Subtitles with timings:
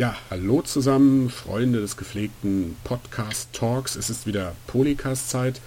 [0.00, 3.96] Ja, hallo zusammen, Freunde des gepflegten Podcast Talks.
[3.96, 5.60] Es ist wieder Polycast-Zeit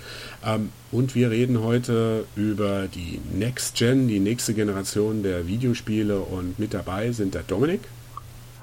[0.43, 6.57] ähm, und wir reden heute über die Next Gen, die nächste Generation der Videospiele und
[6.57, 7.81] mit dabei sind der Dominik.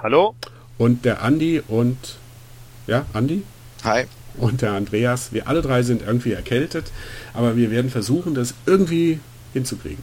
[0.02, 0.34] Hallo.
[0.76, 2.16] Und der Andi und
[2.88, 3.44] ja, Andi?
[3.84, 4.06] Hi.
[4.38, 5.32] Und der Andreas.
[5.32, 6.90] Wir alle drei sind irgendwie erkältet,
[7.32, 9.20] aber wir werden versuchen, das irgendwie
[9.52, 10.02] hinzukriegen.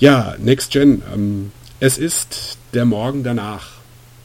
[0.00, 1.02] Ja, Next Gen.
[1.14, 3.79] Ähm, es ist der Morgen danach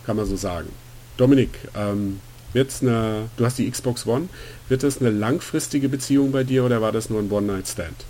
[0.06, 0.70] kann man so sagen.
[1.18, 2.20] Dominik, ähm,
[2.54, 4.30] wird's eine, du hast die Xbox One,
[4.70, 8.06] wird das eine langfristige Beziehung bei dir oder war das nur ein One-Night-Stand?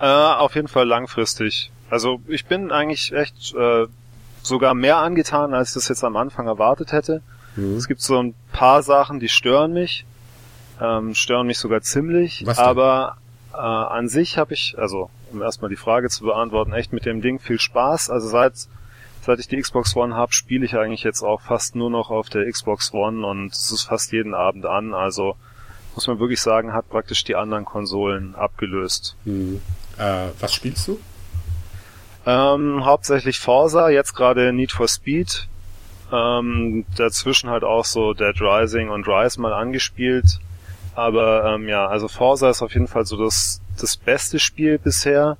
[0.00, 1.70] Äh, auf jeden Fall langfristig.
[1.90, 3.86] Also ich bin eigentlich echt äh,
[4.42, 7.22] sogar mehr angetan, als ich das jetzt am Anfang erwartet hätte.
[7.56, 7.76] Mhm.
[7.76, 10.04] Es gibt so ein paar Sachen, die stören mich,
[10.80, 13.16] ähm, stören mich sogar ziemlich, aber
[13.52, 17.20] äh, an sich habe ich, also um erstmal die Frage zu beantworten, echt mit dem
[17.20, 18.10] Ding viel Spaß.
[18.10, 18.54] Also seit
[19.22, 22.28] seit ich die Xbox One habe, spiele ich eigentlich jetzt auch fast nur noch auf
[22.28, 24.94] der Xbox One und es ist fast jeden Abend an.
[24.94, 25.36] Also
[25.94, 29.16] muss man wirklich sagen, hat praktisch die anderen Konsolen abgelöst.
[29.24, 29.60] Hm.
[29.98, 30.98] Äh, was spielst du?
[32.26, 35.48] Ähm, hauptsächlich Forza, jetzt gerade Need for Speed.
[36.12, 40.38] Ähm, dazwischen halt auch so Dead Rising und Rise mal angespielt.
[40.94, 45.36] Aber ähm, ja, also Forza ist auf jeden Fall so das, das beste Spiel bisher.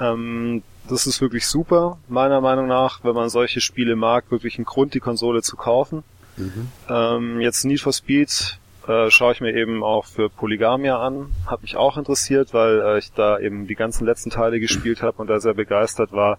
[0.00, 4.64] Ähm, das ist wirklich super, meiner Meinung nach, wenn man solche Spiele mag, wirklich einen
[4.64, 6.02] Grund, die Konsole zu kaufen.
[6.36, 6.68] Mhm.
[6.88, 11.32] Ähm, jetzt Need for Speed äh, schaue ich mir eben auch für Polygamia an.
[11.46, 15.18] Hat mich auch interessiert, weil äh, ich da eben die ganzen letzten Teile gespielt habe
[15.18, 16.38] und da sehr begeistert war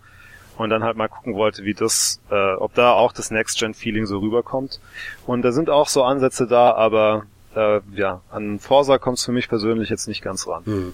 [0.58, 4.20] und dann halt mal gucken wollte, wie das, äh, ob da auch das Next-Gen-Feeling so
[4.20, 4.80] rüberkommt.
[5.26, 9.32] Und da sind auch so Ansätze da, aber äh, ja, an Forsa kommt es für
[9.32, 10.64] mich persönlich jetzt nicht ganz ran.
[10.66, 10.94] Mhm.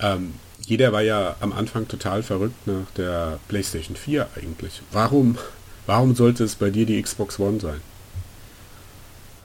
[0.00, 0.34] Ähm,
[0.66, 4.82] jeder war ja am Anfang total verrückt nach der PlayStation 4 eigentlich.
[4.92, 5.38] Warum,
[5.86, 7.80] warum sollte es bei dir die Xbox One sein?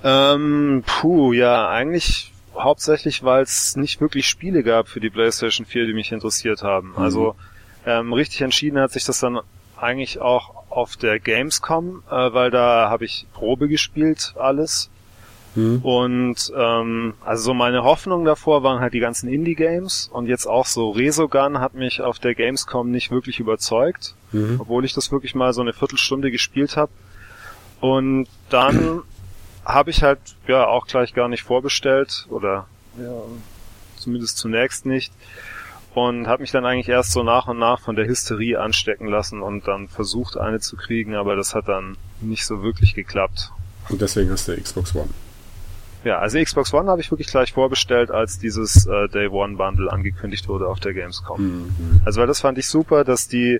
[0.03, 5.87] Ähm, puh, ja, eigentlich hauptsächlich, weil es nicht wirklich Spiele gab für die PlayStation 4,
[5.87, 6.89] die mich interessiert haben.
[6.89, 6.97] Mhm.
[6.97, 7.35] Also
[7.85, 9.39] ähm, richtig entschieden hat sich das dann
[9.77, 14.89] eigentlich auch auf der Gamescom, äh, weil da habe ich Probe gespielt, alles.
[15.55, 15.79] Mhm.
[15.81, 20.65] Und ähm, also so meine Hoffnung davor waren halt die ganzen Indie-Games und jetzt auch
[20.65, 24.57] so Resogun hat mich auf der Gamescom nicht wirklich überzeugt, mhm.
[24.59, 26.91] obwohl ich das wirklich mal so eine Viertelstunde gespielt habe.
[27.79, 29.01] Und dann
[29.65, 32.67] habe ich halt ja auch gleich gar nicht vorbestellt oder
[32.99, 33.13] ja,
[33.97, 35.11] zumindest zunächst nicht
[35.95, 39.41] und habe mich dann eigentlich erst so nach und nach von der Hysterie anstecken lassen
[39.41, 43.51] und dann versucht eine zu kriegen, aber das hat dann nicht so wirklich geklappt.
[43.89, 45.09] Und deswegen hast du Xbox One.
[46.05, 49.91] Ja, also Xbox One habe ich wirklich gleich vorbestellt, als dieses äh, Day One Bundle
[49.91, 51.41] angekündigt wurde auf der Gamescom.
[51.41, 52.01] Mhm.
[52.05, 53.59] Also weil das fand ich super, dass die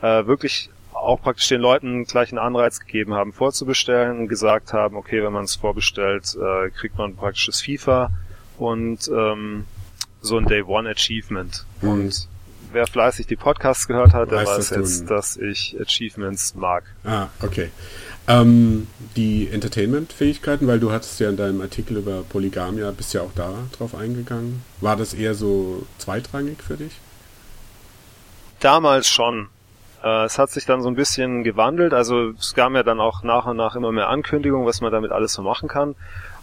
[0.00, 5.24] äh, wirklich auch praktisch den Leuten gleich einen Anreiz gegeben haben, vorzubestellen, gesagt haben, okay,
[5.24, 8.12] wenn man es vorbestellt, äh, kriegt man praktisch das FIFA
[8.58, 9.64] und ähm,
[10.20, 11.66] so ein Day One Achievement.
[11.80, 11.88] Mhm.
[11.88, 12.28] Und
[12.72, 16.84] wer fleißig die Podcasts gehört hat, der weiß, weiß jetzt, dass ich Achievements mag.
[17.02, 17.70] Ah, okay.
[18.28, 23.32] Ähm, die Entertainment-Fähigkeiten, weil du hattest ja in deinem Artikel über Polygamia, bist ja auch
[23.34, 24.62] da drauf eingegangen.
[24.80, 26.92] War das eher so zweitrangig für dich?
[28.60, 29.48] Damals schon.
[30.04, 31.92] Äh, es hat sich dann so ein bisschen gewandelt.
[31.92, 35.10] Also es gab ja dann auch nach und nach immer mehr Ankündigungen, was man damit
[35.10, 35.96] alles so machen kann.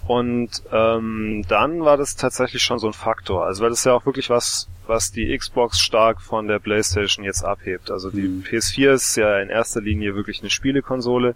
[0.06, 3.46] Und ähm, dann war das tatsächlich schon so ein Faktor.
[3.46, 7.24] Also weil das ist ja auch wirklich was, was die Xbox stark von der PlayStation
[7.24, 7.90] jetzt abhebt.
[7.92, 8.44] Also die mhm.
[8.44, 11.36] PS4 ist ja in erster Linie wirklich eine Spielekonsole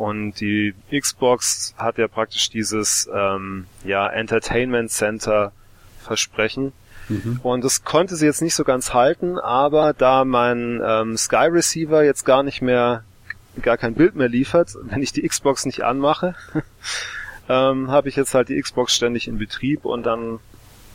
[0.00, 5.52] und die Xbox hat ja praktisch dieses ähm, ja, Entertainment Center
[5.98, 6.72] Versprechen.
[7.10, 7.38] Mhm.
[7.42, 12.02] Und das konnte sie jetzt nicht so ganz halten, aber da mein ähm, Sky Receiver
[12.02, 13.04] jetzt gar nicht mehr,
[13.60, 16.34] gar kein Bild mehr liefert, wenn ich die Xbox nicht anmache,
[17.50, 20.38] ähm, habe ich jetzt halt die Xbox ständig in Betrieb und dann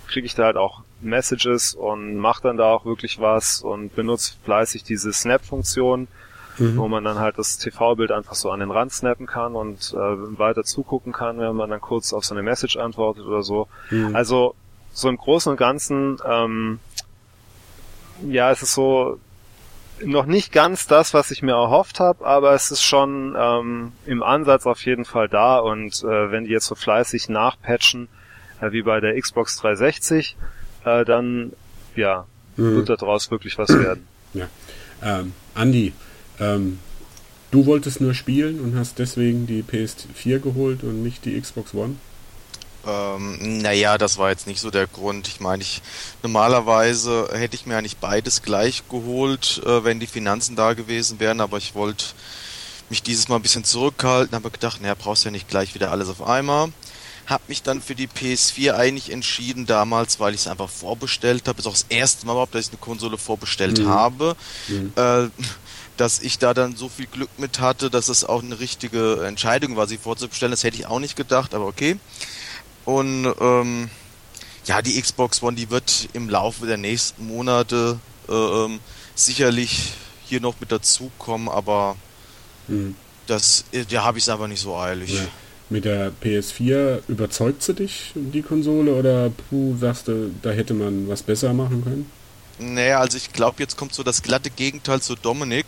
[0.08, 4.34] kriege ich da halt auch Messages und mache dann da auch wirklich was und benutze
[4.46, 6.08] fleißig diese Snap-Funktion
[6.58, 6.78] mhm.
[6.78, 10.38] wo man dann halt das TV-Bild einfach so an den Rand snappen kann und äh,
[10.38, 13.68] weiter zugucken kann, wenn man dann kurz auf so eine Message antwortet oder so.
[13.90, 14.16] Mhm.
[14.16, 14.56] Also
[14.94, 16.80] so im Großen und Ganzen, ähm,
[18.28, 19.20] ja, es ist so
[20.04, 24.24] noch nicht ganz das, was ich mir erhofft habe, aber es ist schon ähm, im
[24.24, 28.10] Ansatz auf jeden Fall da und äh, wenn die jetzt so fleißig nachpatchen,
[28.62, 30.36] äh, wie bei der Xbox 360,
[30.84, 31.54] äh, dann
[31.96, 32.26] ja,
[32.58, 32.76] mhm.
[32.76, 34.08] wird daraus wirklich was werden.
[34.34, 34.48] Ja.
[35.02, 35.94] Ähm, Andi,
[36.40, 36.80] ähm,
[37.52, 41.96] du wolltest nur spielen und hast deswegen die PS4 geholt und nicht die Xbox One?
[42.88, 45.28] Ähm, naja, das war jetzt nicht so der Grund.
[45.28, 45.82] Ich meine, ich
[46.22, 51.42] normalerweise hätte ich mir eigentlich beides gleich geholt, äh, wenn die Finanzen da gewesen wären,
[51.42, 52.06] aber ich wollte
[52.90, 56.10] mich dieses Mal ein bisschen zurückgehalten, habe gedacht, naja, brauchst ja nicht gleich wieder alles
[56.10, 56.72] auf einmal.
[57.26, 61.58] Hab mich dann für die PS4 eigentlich entschieden damals, weil ich es einfach vorbestellt habe.
[61.58, 63.88] Ist auch das erste Mal überhaupt, dass ich eine Konsole vorbestellt mhm.
[63.88, 64.36] habe.
[64.68, 64.94] Mhm.
[64.96, 65.30] Äh,
[65.98, 69.76] dass ich da dann so viel Glück mit hatte, dass es auch eine richtige Entscheidung
[69.76, 70.52] war, sie vorzubestellen.
[70.52, 71.98] Das hätte ich auch nicht gedacht, aber okay.
[72.86, 73.90] Und ähm,
[74.66, 78.80] ja, die Xbox One, die wird im Laufe der nächsten Monate äh, ähm,
[79.16, 79.94] sicherlich
[80.26, 81.96] hier noch mit dazukommen, aber
[82.68, 82.96] hm.
[83.28, 85.14] das, da habe ich es aber nicht so eilig.
[85.14, 85.28] Ja.
[85.70, 91.08] Mit der PS4 überzeugt sie dich, die Konsole, oder puh, sagst du, da hätte man
[91.08, 92.12] was besser machen können?
[92.58, 95.66] Naja, also ich glaube, jetzt kommt so das glatte Gegenteil zu Dominik.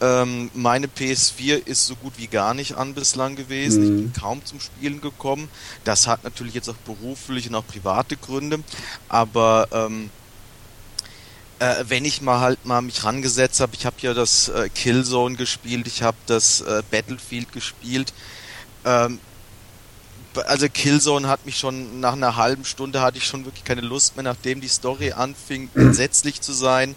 [0.00, 3.82] Ähm, meine PS4 ist so gut wie gar nicht an bislang gewesen.
[3.82, 3.84] Mhm.
[3.84, 4.12] Ich bin mhm.
[4.14, 5.48] kaum zum Spielen gekommen.
[5.84, 8.60] Das hat natürlich jetzt auch berufliche und auch private Gründe.
[9.08, 10.10] Aber ähm,
[11.58, 15.36] äh, wenn ich mal halt mal mich rangesetzt habe, ich habe ja das äh, Killzone
[15.36, 18.12] gespielt, ich habe das äh, Battlefield gespielt.
[18.84, 19.20] Ähm,
[20.34, 24.16] also Killzone hat mich schon nach einer halben Stunde hatte ich schon wirklich keine Lust
[24.16, 26.94] mehr, nachdem die Story anfing, entsetzlich zu sein.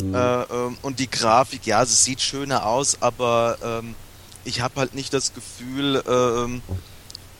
[0.00, 0.14] Mhm.
[0.14, 3.94] Äh, ähm, und die Grafik, ja, es sieht schöner aus, aber ähm,
[4.44, 6.62] ich habe halt nicht das Gefühl, ähm,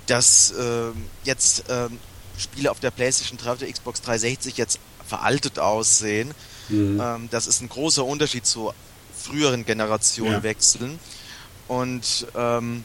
[0.06, 1.98] dass ähm, jetzt ähm,
[2.38, 6.34] Spiele auf der PlayStation 3 oder Xbox 360 jetzt veraltet aussehen.
[6.68, 7.00] Mhm.
[7.00, 8.72] Ähm, das ist ein großer Unterschied zu
[9.16, 10.92] früheren Generationenwechseln.
[10.92, 11.74] Ja.
[11.76, 12.84] Und ähm,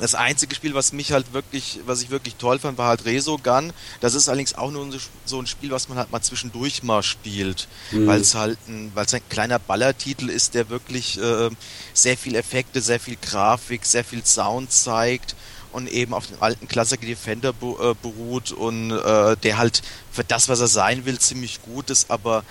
[0.00, 3.72] das einzige Spiel, was mich halt wirklich, was ich wirklich toll fand, war halt Resogun.
[4.00, 4.88] Das ist allerdings auch nur
[5.24, 8.06] so ein Spiel, was man halt mal zwischendurch mal spielt, mhm.
[8.06, 11.50] weil es halt ein, weil es ein kleiner Ballertitel ist, der wirklich äh,
[11.92, 15.36] sehr viel Effekte, sehr viel Grafik, sehr viel Sound zeigt
[15.72, 20.48] und eben auf den alten Klassiker Defender äh, beruht und äh, der halt für das,
[20.48, 22.44] was er sein will, ziemlich gut ist, aber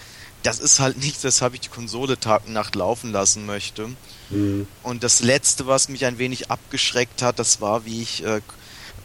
[0.43, 3.89] das ist halt nichts, weshalb ich die Konsole Tag und Nacht laufen lassen möchte.
[4.29, 4.67] Mhm.
[4.83, 8.41] Und das letzte, was mich ein wenig abgeschreckt hat, das war, wie ich äh,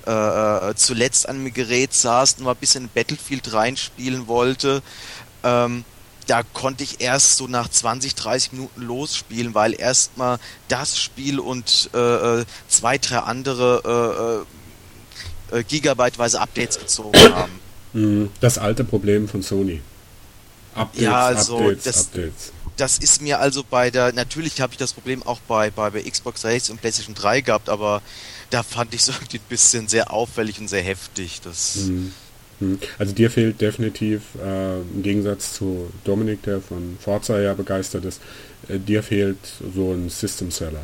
[0.07, 4.83] äh, zuletzt an einem Gerät saß und mal ein bisschen in Battlefield reinspielen wollte.
[5.43, 5.85] Ähm,
[6.27, 10.39] da konnte ich erst so nach 20, 30 Minuten losspielen, weil erstmal
[10.69, 14.45] das Spiel und äh, äh zwei, drei andere
[15.53, 17.53] äh, äh, äh, gigabyteweise Updates gezogen haben.
[17.93, 18.31] Mhm.
[18.41, 19.81] Das alte Problem von Sony.
[20.75, 24.79] Updates, ja, also Updates, das, Updates das ist mir also bei der, natürlich habe ich
[24.79, 28.03] das Problem auch bei, bei, bei Xbox 3 und PlayStation 3 gehabt, aber
[28.51, 31.41] da fand ich es irgendwie ein bisschen sehr auffällig und sehr heftig.
[31.43, 32.13] Das mhm.
[32.61, 32.79] mhm.
[32.99, 38.21] Also dir fehlt definitiv, äh, im Gegensatz zu Dominik, der von Forza ja begeistert ist,
[38.69, 39.39] äh, dir fehlt
[39.75, 40.83] so ein System Seller.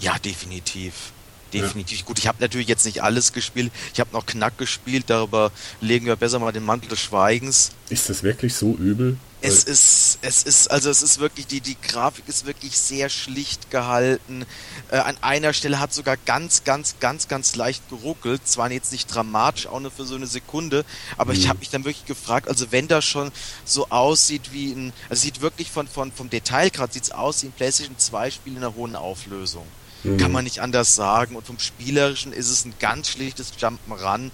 [0.00, 1.12] Ja, definitiv.
[1.52, 2.00] Definitiv.
[2.00, 2.04] Ja.
[2.06, 3.72] Gut, ich habe natürlich jetzt nicht alles gespielt.
[3.92, 7.70] Ich habe noch Knack gespielt, darüber legen wir besser mal den Mantel des Schweigens.
[7.88, 9.16] Ist das wirklich so übel?
[9.42, 13.70] Es ist, es ist, also es ist wirklich, die, die Grafik ist wirklich sehr schlicht
[13.70, 14.44] gehalten.
[14.90, 18.48] Äh, an einer Stelle hat sogar ganz, ganz, ganz, ganz leicht geruckelt.
[18.48, 20.84] Zwar jetzt nicht dramatisch, auch nur für so eine Sekunde,
[21.16, 21.38] aber mhm.
[21.38, 23.30] ich habe mich dann wirklich gefragt, also wenn das schon
[23.64, 27.52] so aussieht wie ein, also sieht wirklich von, von, vom Detailgrad sieht's aus wie ein
[27.52, 29.66] PlayStation 2 Spiel in einer hohen Auflösung.
[30.06, 30.16] Mhm.
[30.18, 31.36] Kann man nicht anders sagen.
[31.36, 34.30] Und vom Spielerischen ist es ein ganz schlichtes Jump'n'Run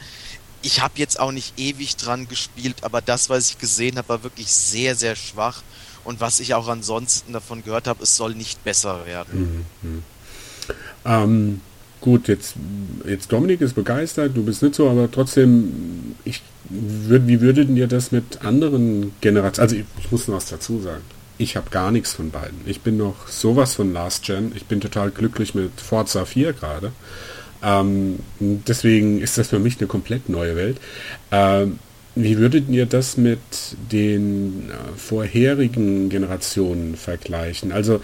[0.63, 4.23] ich habe jetzt auch nicht ewig dran gespielt, aber das, was ich gesehen habe, war
[4.23, 5.63] wirklich sehr, sehr schwach.
[6.05, 9.65] Und was ich auch ansonsten davon gehört habe, es soll nicht besser werden.
[9.83, 10.03] Mhm.
[11.05, 11.61] Ähm,
[12.01, 12.55] gut, jetzt,
[13.07, 17.87] jetzt Dominik ist begeistert, du bist nicht so, aber trotzdem, ich würd, wie würdet ihr
[17.87, 21.03] das mit anderen Generationen, also ich, ich muss noch was dazu sagen.
[21.43, 22.61] Ich habe gar nichts von beiden.
[22.67, 24.53] Ich bin noch sowas von Last Gen.
[24.55, 26.93] Ich bin total glücklich mit Forza 4 gerade.
[27.65, 30.79] Ähm, deswegen ist das für mich eine komplett neue Welt.
[31.33, 31.81] Ähm,
[32.15, 33.41] wie würdet ihr das mit
[33.91, 37.73] den äh, vorherigen Generationen vergleichen?
[37.73, 38.01] Also,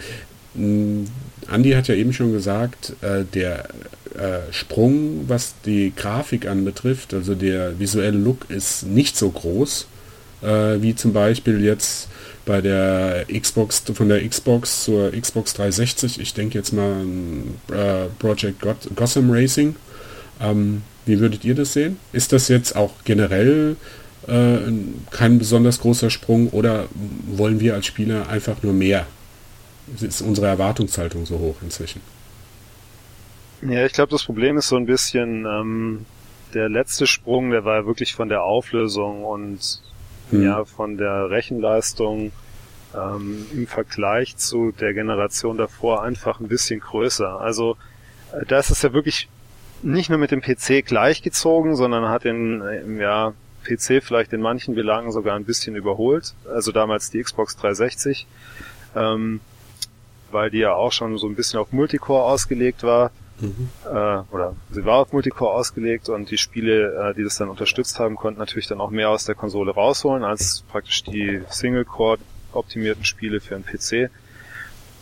[0.55, 1.07] mh,
[1.47, 3.69] Andi hat ja eben schon gesagt, äh, der
[4.17, 9.87] äh, Sprung, was die Grafik anbetrifft, also der visuelle Look ist nicht so groß,
[10.41, 12.09] äh, wie zum Beispiel jetzt
[12.49, 17.05] bei der Xbox, von der Xbox zur Xbox 360, ich denke jetzt mal
[17.71, 18.59] äh, Project
[18.95, 19.75] Gotham Racing.
[20.41, 21.99] Ähm, wie würdet ihr das sehen?
[22.11, 23.75] Ist das jetzt auch generell
[24.27, 24.57] äh,
[25.11, 26.87] kein besonders großer Sprung oder
[27.27, 29.05] wollen wir als Spieler einfach nur mehr?
[30.01, 32.01] Ist unsere Erwartungshaltung so hoch inzwischen?
[33.61, 36.05] Ja, ich glaube, das Problem ist so ein bisschen, ähm,
[36.55, 39.81] der letzte Sprung, der war wirklich von der Auflösung und
[40.29, 40.43] hm.
[40.43, 42.31] ja, von der Rechenleistung
[42.95, 47.39] ähm, im Vergleich zu der Generation davor einfach ein bisschen größer.
[47.39, 47.77] Also
[48.33, 49.29] äh, da ist ja wirklich
[49.81, 53.33] nicht nur mit dem PC gleichgezogen, sondern hat den äh, ja,
[53.63, 56.33] PC vielleicht in manchen Belangen sogar ein bisschen überholt.
[56.51, 58.27] Also damals die Xbox 360.
[58.95, 59.39] Ähm,
[60.31, 63.11] weil die ja auch schon so ein bisschen auf Multicore ausgelegt war.
[63.39, 63.69] Mhm.
[63.85, 67.99] Äh, oder sie war auf Multicore ausgelegt und die Spiele, äh, die das dann unterstützt
[67.99, 72.19] haben, konnten natürlich dann auch mehr aus der Konsole rausholen als praktisch die Single-Core
[72.53, 74.11] optimierten Spiele für einen PC.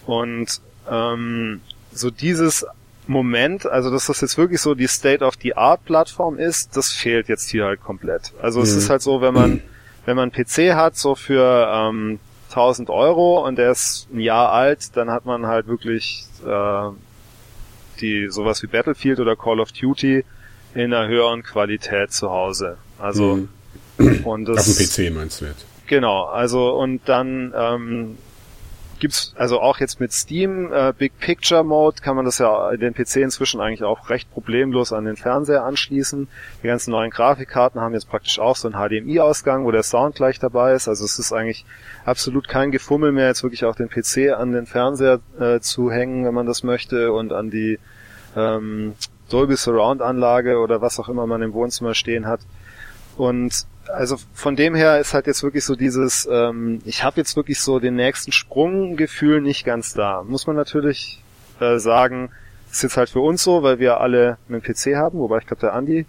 [0.06, 2.66] Und ähm, so dieses
[3.08, 7.82] Moment, also dass das jetzt wirklich so die State-of-the-Art-Plattform ist, das fehlt jetzt hier halt
[7.82, 8.34] komplett.
[8.42, 8.66] Also mhm.
[8.66, 9.62] es ist halt so, wenn man
[10.08, 14.54] wenn man einen PC hat, so für ähm, 1000 Euro und der ist ein Jahr
[14.54, 16.90] alt, dann hat man halt wirklich äh,
[17.98, 20.24] die sowas wie Battlefield oder Call of Duty
[20.74, 22.78] in einer höheren Qualität zu Hause.
[23.00, 23.48] Also
[23.98, 24.26] mhm.
[24.26, 25.66] und das, auf dem PC meinst du jetzt?
[25.88, 28.18] Genau, also und dann ähm,
[29.00, 32.94] gibt's also auch jetzt mit Steam äh, Big Picture Mode kann man das ja den
[32.94, 36.28] PC inzwischen eigentlich auch recht problemlos an den Fernseher anschließen.
[36.64, 40.40] Die ganzen neuen Grafikkarten haben jetzt praktisch auch so einen HDMI-Ausgang, wo der Sound gleich
[40.40, 40.88] dabei ist.
[40.88, 41.66] Also es ist eigentlich
[42.06, 46.26] absolut kein Gefummel mehr, jetzt wirklich auch den PC an den Fernseher äh, zu hängen,
[46.26, 47.80] wenn man das möchte, und an die
[48.36, 48.96] ähm,
[49.30, 52.42] Dolby Surround Anlage oder was auch immer man im Wohnzimmer stehen hat.
[53.18, 57.36] Und also von dem her ist halt jetzt wirklich so dieses, ähm, ich habe jetzt
[57.36, 60.24] wirklich so den nächsten Sprunggefühl nicht ganz da.
[60.24, 61.22] Muss man natürlich
[61.60, 62.30] äh, sagen,
[62.72, 65.62] ist jetzt halt für uns so, weil wir alle einen PC haben, wobei ich glaube
[65.62, 66.06] der Andi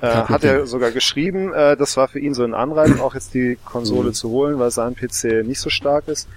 [0.00, 3.34] äh, hat er sogar geschrieben, äh, das war für ihn so ein Anreiz, auch jetzt
[3.34, 4.14] die Konsole mhm.
[4.14, 6.28] zu holen, weil sein PC nicht so stark ist.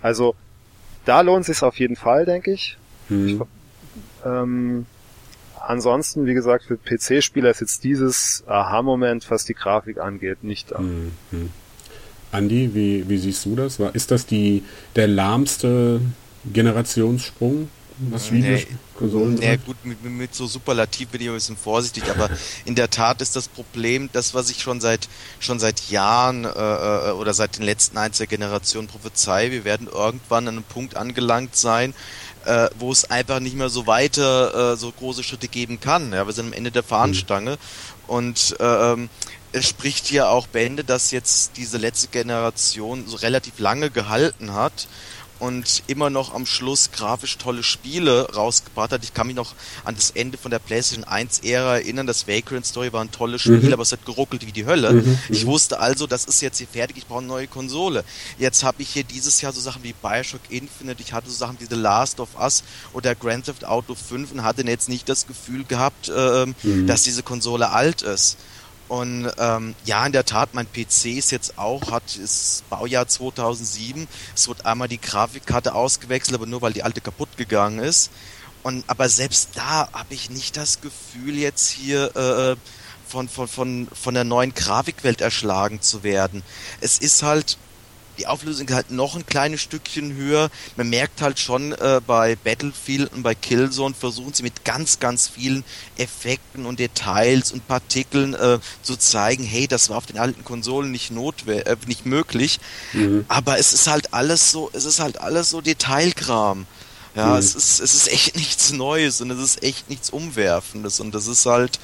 [0.00, 0.34] Also
[1.04, 2.78] da lohnt sich auf jeden Fall, denke ich.
[3.08, 3.28] Mhm.
[3.28, 3.40] ich
[4.24, 4.86] ähm,
[5.70, 10.80] ansonsten, wie gesagt, für PC-Spieler ist jetzt dieses Aha-Moment, was die Grafik angeht, nicht da.
[10.80, 11.12] Mhm.
[12.32, 13.80] Andi, wie, wie siehst du das?
[13.92, 14.62] Ist das die,
[14.94, 16.00] der lahmste
[16.52, 17.68] Generationssprung,
[18.08, 22.30] was Videokonsolen nee, nee, gut, mit, mit so Superlativ bin ich ein bisschen vorsichtig, aber
[22.64, 25.08] in der Tat ist das Problem, das, was ich schon seit
[25.38, 29.86] schon seit Jahren äh, äh oder seit den letzten ein, zwei Generationen prophezei, wir werden
[29.86, 31.92] irgendwann an einem Punkt angelangt sein,
[32.44, 36.12] äh, wo es einfach nicht mehr so weiter äh, so große Schritte geben kann.
[36.12, 37.58] Ja, wir sind am Ende der Fahnenstange
[38.06, 39.08] und äh, ähm,
[39.52, 44.86] es spricht hier auch Bände, dass jetzt diese letzte Generation so relativ lange gehalten hat
[45.40, 49.02] und immer noch am Schluss grafisch tolle Spiele rausgebracht hat.
[49.02, 49.54] Ich kann mich noch
[49.84, 52.06] an das Ende von der PlayStation 1 Ära erinnern.
[52.06, 53.72] Das Vagrant Story war ein tolles Spiel, mhm.
[53.72, 54.92] aber es hat geruckelt wie die Hölle.
[54.92, 55.18] Mhm.
[55.30, 55.48] Ich mhm.
[55.48, 58.04] wusste also, das ist jetzt hier fertig, ich brauche eine neue Konsole.
[58.38, 61.58] Jetzt habe ich hier dieses Jahr so Sachen wie Bioshock Infinite, ich hatte so Sachen
[61.58, 65.26] wie The Last of Us oder Grand Theft Auto 5 und hatte jetzt nicht das
[65.26, 66.86] Gefühl gehabt, äh, mhm.
[66.86, 68.36] dass diese Konsole alt ist.
[68.90, 74.08] Und ähm, ja, in der Tat, mein PC ist jetzt auch, hat ist Baujahr 2007.
[74.34, 78.10] Es wird einmal die Grafikkarte ausgewechselt, aber nur weil die alte kaputt gegangen ist.
[78.64, 82.56] Und aber selbst da habe ich nicht das Gefühl, jetzt hier äh,
[83.06, 86.42] von, von, von, von der neuen Grafikwelt erschlagen zu werden.
[86.80, 87.58] Es ist halt
[88.20, 90.50] die Auflösung halt noch ein kleines Stückchen höher.
[90.76, 95.26] Man merkt halt schon äh, bei Battlefield und bei Killzone versuchen sie mit ganz, ganz
[95.26, 95.64] vielen
[95.96, 100.90] Effekten und Details und Partikeln äh, zu zeigen, hey, das war auf den alten Konsolen
[100.90, 102.60] nicht notwendig, äh, nicht möglich.
[102.92, 103.24] Mhm.
[103.28, 106.66] Aber es ist halt alles so, es ist halt alles so Detailkram.
[107.14, 107.38] Ja, mhm.
[107.38, 111.26] es ist, es ist echt nichts Neues und es ist echt nichts Umwerfendes und das
[111.26, 111.80] ist halt,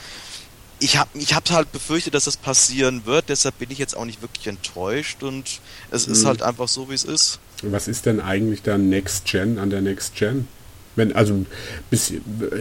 [0.78, 4.04] ich habe ich hab halt befürchtet, dass das passieren wird, deshalb bin ich jetzt auch
[4.04, 6.28] nicht wirklich enttäuscht und es ist hm.
[6.28, 7.38] halt einfach so, wie es ist.
[7.62, 10.46] Was ist denn eigentlich dann Next Gen an der Next Gen?
[10.94, 11.44] Wenn, also,
[11.90, 12.12] bis,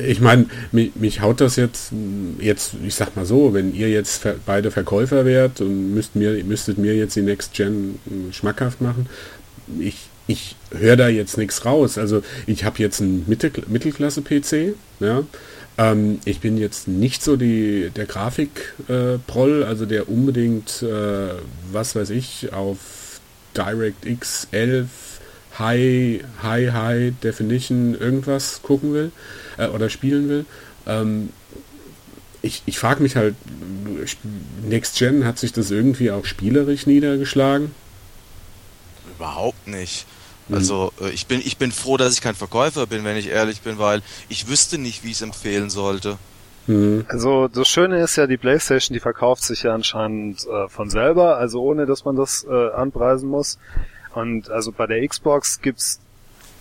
[0.05, 1.91] ich meine, mich, mich, haut das jetzt,
[2.39, 6.77] jetzt, ich sag mal so, wenn ihr jetzt beide Verkäufer wärt und müsst mir, müsstet
[6.77, 7.97] mir jetzt die Next Gen
[8.31, 9.07] schmackhaft machen,
[9.79, 9.95] ich,
[10.27, 11.97] ich höre da jetzt nichts raus.
[11.97, 15.23] Also ich habe jetzt einen Mittel, Mittelklasse-PC, ja,
[15.77, 21.29] ähm, ich bin jetzt nicht so die, der Grafik-Proll, äh, also der unbedingt, äh,
[21.71, 23.19] was weiß ich, auf
[23.55, 24.87] DirectX 11
[25.57, 29.11] High, High, High Definition irgendwas gucken will
[29.57, 30.45] äh, oder spielen will.
[30.85, 31.29] Ähm,
[32.41, 33.35] ich, ich frage mich halt,
[34.67, 37.73] Next Gen hat sich das irgendwie auch spielerisch niedergeschlagen?
[39.17, 40.05] Überhaupt nicht.
[40.47, 40.55] Mhm.
[40.55, 43.61] Also äh, ich bin ich bin froh, dass ich kein Verkäufer bin, wenn ich ehrlich
[43.61, 46.17] bin, weil ich wüsste nicht, wie ich es empfehlen sollte.
[46.67, 47.05] Mhm.
[47.07, 51.37] Also das Schöne ist ja, die PlayStation, die verkauft sich ja anscheinend äh, von selber,
[51.37, 53.59] also ohne dass man das äh, anpreisen muss.
[54.13, 55.99] Und also bei der Xbox gibt's,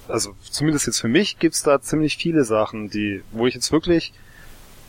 [0.08, 4.12] also zumindest jetzt für mich gibt's da ziemlich viele Sachen, die, wo ich jetzt wirklich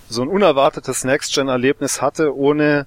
[0.10, 2.86] so ein unerwartetes Next-Gen-Erlebnis hatte, ohne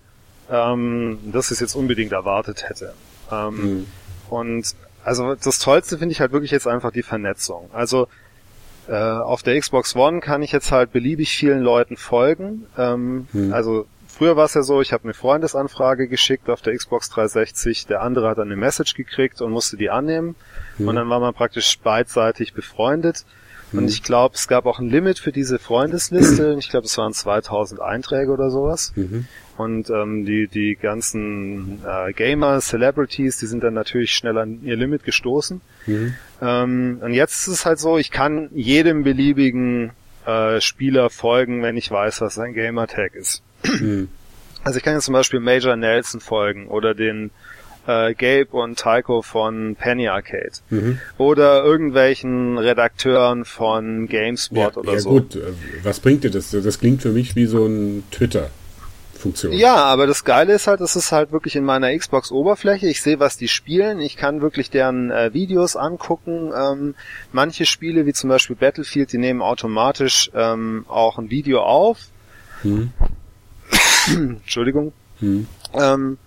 [0.50, 2.94] ähm, dass ich es jetzt unbedingt erwartet hätte.
[3.30, 3.86] Ähm, mhm.
[4.30, 4.74] Und
[5.08, 7.70] also das Tollste finde ich halt wirklich jetzt einfach die Vernetzung.
[7.72, 8.08] Also
[8.88, 12.66] äh, auf der Xbox One kann ich jetzt halt beliebig vielen Leuten folgen.
[12.76, 13.54] Ähm, hm.
[13.54, 17.86] Also früher war es ja so, ich habe eine Freundesanfrage geschickt auf der Xbox 360,
[17.86, 20.34] der andere hat dann eine Message gekriegt und musste die annehmen.
[20.76, 20.88] Mhm.
[20.88, 23.24] Und dann war man praktisch beidseitig befreundet.
[23.72, 23.88] Und mhm.
[23.88, 26.56] ich glaube, es gab auch ein Limit für diese Freundesliste.
[26.58, 28.92] Ich glaube, es waren 2000 Einträge oder sowas.
[28.96, 29.26] Mhm.
[29.58, 34.76] Und ähm, die, die ganzen äh, Gamer, Celebrities, die sind dann natürlich schnell an ihr
[34.76, 35.60] Limit gestoßen.
[35.86, 36.14] Mhm.
[36.40, 39.90] Ähm, und jetzt ist es halt so, ich kann jedem beliebigen
[40.26, 43.42] äh, Spieler folgen, wenn ich weiß, was sein Gamertag ist.
[43.64, 44.08] Mhm.
[44.62, 47.32] Also ich kann jetzt zum Beispiel Major Nelson folgen oder den
[47.88, 51.00] äh, Gabe und Taiko von Penny Arcade mhm.
[51.16, 55.14] oder irgendwelchen Redakteuren von GameSpot ja, oder ja, so.
[55.14, 55.40] Ja gut, äh,
[55.82, 56.50] was bringt dir das?
[56.50, 58.50] Das klingt für mich wie so ein Twitter.
[59.18, 59.52] Funktion.
[59.52, 62.86] Ja, aber das Geile ist halt, es ist halt wirklich in meiner Xbox-Oberfläche.
[62.86, 64.00] Ich sehe, was die spielen.
[64.00, 66.52] Ich kann wirklich deren äh, Videos angucken.
[66.56, 66.94] Ähm,
[67.32, 71.98] manche Spiele, wie zum Beispiel Battlefield, die nehmen automatisch ähm, auch ein Video auf.
[72.62, 72.92] Hm.
[74.06, 74.92] Entschuldigung.
[75.20, 75.46] Hm.
[75.74, 76.18] Ähm,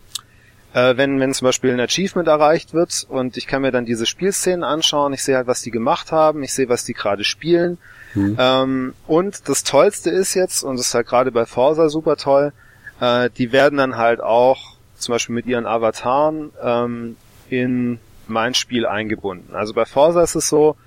[0.74, 4.06] äh, wenn, wenn zum Beispiel ein Achievement erreicht wird und ich kann mir dann diese
[4.06, 7.78] Spielszenen anschauen, ich sehe halt, was die gemacht haben, ich sehe, was die gerade spielen.
[8.14, 8.38] Hm.
[8.40, 12.54] Ähm, und das Tollste ist jetzt, und das ist halt gerade bei Forza super toll,
[13.02, 17.18] äh, die werden dann halt auch zum Beispiel mit ihren Avataren ähm,
[17.50, 19.54] in mein Spiel eingebunden.
[19.56, 20.78] Also bei Forza ist es so,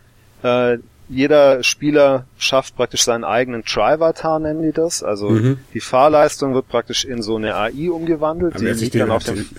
[0.43, 0.79] äh,
[1.09, 5.03] jeder Spieler schafft praktisch seinen eigenen Trivatar, nennen die das.
[5.03, 5.59] Also mhm.
[5.75, 8.55] die Fahrleistung wird praktisch in so eine AI umgewandelt.
[8.59, 9.09] wer, sich den,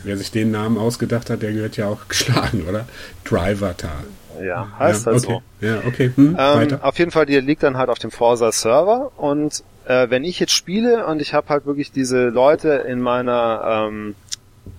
[0.03, 2.87] wer, sich den, Namen ausgedacht hat, der gehört ja auch geschlagen, oder?
[3.23, 4.03] Trivatar.
[4.43, 5.41] Ja, heißt ja, halt okay.
[5.59, 5.65] so.
[5.65, 6.11] Ja, okay.
[6.15, 10.09] Hm, ähm, auf jeden Fall, die liegt dann halt auf dem Forza Server und äh,
[10.09, 14.15] wenn ich jetzt spiele und ich habe halt wirklich diese Leute in meiner ähm,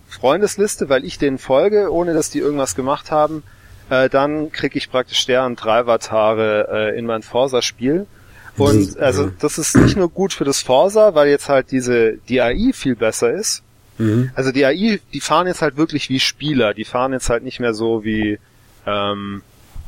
[0.09, 3.43] Freundesliste, weil ich denen folge, ohne dass die irgendwas gemacht haben,
[3.91, 8.07] äh, dann kriege ich praktisch deren Drivatare äh, in mein Forsa-Spiel.
[8.57, 9.03] Und mhm.
[9.03, 12.73] also das ist nicht nur gut für das Forsa, weil jetzt halt diese die AI
[12.73, 13.63] viel besser ist.
[13.99, 14.31] Mhm.
[14.35, 16.75] Also die AI, die fahren jetzt halt wirklich wie Spieler.
[16.75, 18.39] Die fahren jetzt halt nicht mehr so wie
[18.87, 19.43] ähm,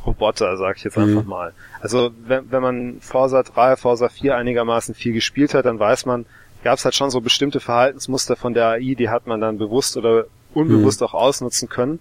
[0.05, 1.03] Roboter, sag ich jetzt mhm.
[1.03, 1.53] einfach mal.
[1.81, 6.25] Also wenn, wenn man Forza 3, Forza 4 einigermaßen viel gespielt hat, dann weiß man,
[6.63, 9.97] gab es halt schon so bestimmte Verhaltensmuster von der AI, die hat man dann bewusst
[9.97, 11.07] oder unbewusst mhm.
[11.07, 11.99] auch ausnutzen können.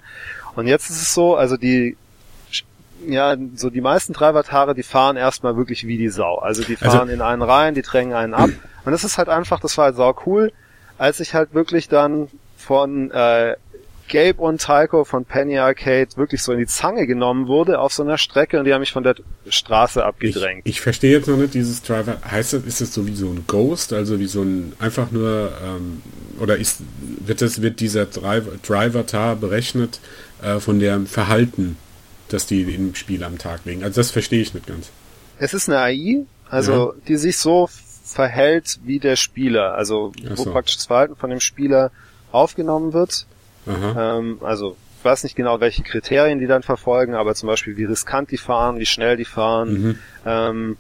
[0.57, 1.97] Und jetzt ist es so, also die
[3.07, 6.39] ja, so die meisten Treibertare, die fahren erstmal wirklich wie die Sau.
[6.39, 8.51] Also die also fahren also, in einen rein, die drängen einen ab.
[8.85, 10.53] Und das ist halt einfach, das war halt sau cool,
[10.99, 13.55] als ich halt wirklich dann von äh,
[14.09, 18.03] Gabe und Taiko von Penny Arcade wirklich so in die Zange genommen wurde auf so
[18.03, 19.17] einer Strecke und die haben mich von der
[19.49, 20.63] Straße abgedrängt.
[20.65, 22.19] Ich, ich verstehe jetzt noch nicht dieses Driver.
[22.29, 25.53] Heißt das, ist es so wie so ein Ghost, also wie so ein einfach nur
[25.65, 26.03] ähm,
[26.41, 26.81] oder ist
[27.21, 30.01] wird das wird dieser Driver Driver Tar berechnet
[30.43, 31.77] äh, von dem Verhalten,
[32.29, 33.85] das die im Spiel am Tag legen?
[33.85, 34.91] Also das verstehe ich nicht ganz.
[35.39, 36.95] Es ist eine AI, also ja.
[37.07, 37.69] die sich so
[38.05, 40.51] verhält wie der Spieler, also wo so.
[40.51, 41.91] praktisch das Verhalten von dem Spieler
[42.33, 43.27] aufgenommen wird
[43.75, 47.85] ähm, also ich weiß nicht genau, welche Kriterien die dann verfolgen, aber zum Beispiel wie
[47.85, 49.99] riskant die fahren, wie schnell die fahren mhm.
[50.27, 50.77] ähm,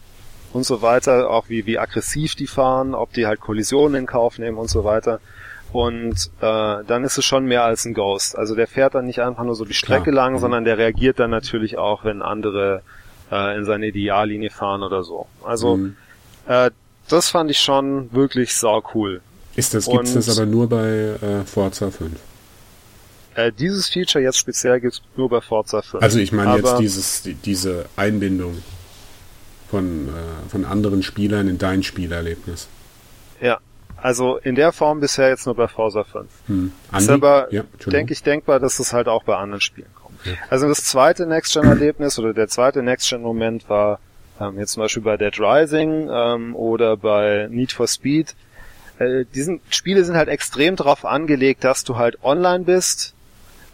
[0.53, 4.39] und so weiter, auch wie, wie aggressiv die fahren, ob die halt Kollisionen in Kauf
[4.39, 5.21] nehmen und so weiter.
[5.73, 8.37] Und äh, dann ist es schon mehr als ein Ghost.
[8.37, 10.25] Also der fährt dann nicht einfach nur so die Strecke Klar.
[10.25, 10.39] lang, mhm.
[10.39, 12.83] sondern der reagiert dann natürlich auch, wenn andere
[13.31, 15.27] äh, in seine Ideallinie fahren oder so.
[15.45, 15.97] Also mhm.
[16.47, 16.71] äh,
[17.09, 19.21] das fand ich schon wirklich sau cool.
[19.57, 22.13] Ist das, gibt es das aber nur bei äh, Forza 5?
[23.39, 26.03] Äh, dieses Feature jetzt speziell gibt es nur bei Forza 5.
[26.03, 28.61] Also ich meine jetzt dieses, die, diese Einbindung
[29.71, 32.67] von, äh, von anderen Spielern in dein Spielerlebnis.
[33.41, 33.59] Ja,
[33.97, 36.27] also in der Form bisher jetzt nur bei Forza 5.
[36.49, 36.73] Hm.
[36.97, 40.19] Ist aber, ja, denke ich, denkbar, dass es halt auch bei anderen Spielen kommt.
[40.25, 40.33] Ja.
[40.51, 44.01] Also das zweite Next-Gen-Erlebnis oder der zweite Next-Gen-Moment war
[44.41, 48.35] ähm, jetzt zum Beispiel bei Dead Rising ähm, oder bei Need for Speed.
[48.99, 53.15] Äh, diesen Spiele sind halt extrem darauf angelegt, dass du halt online bist,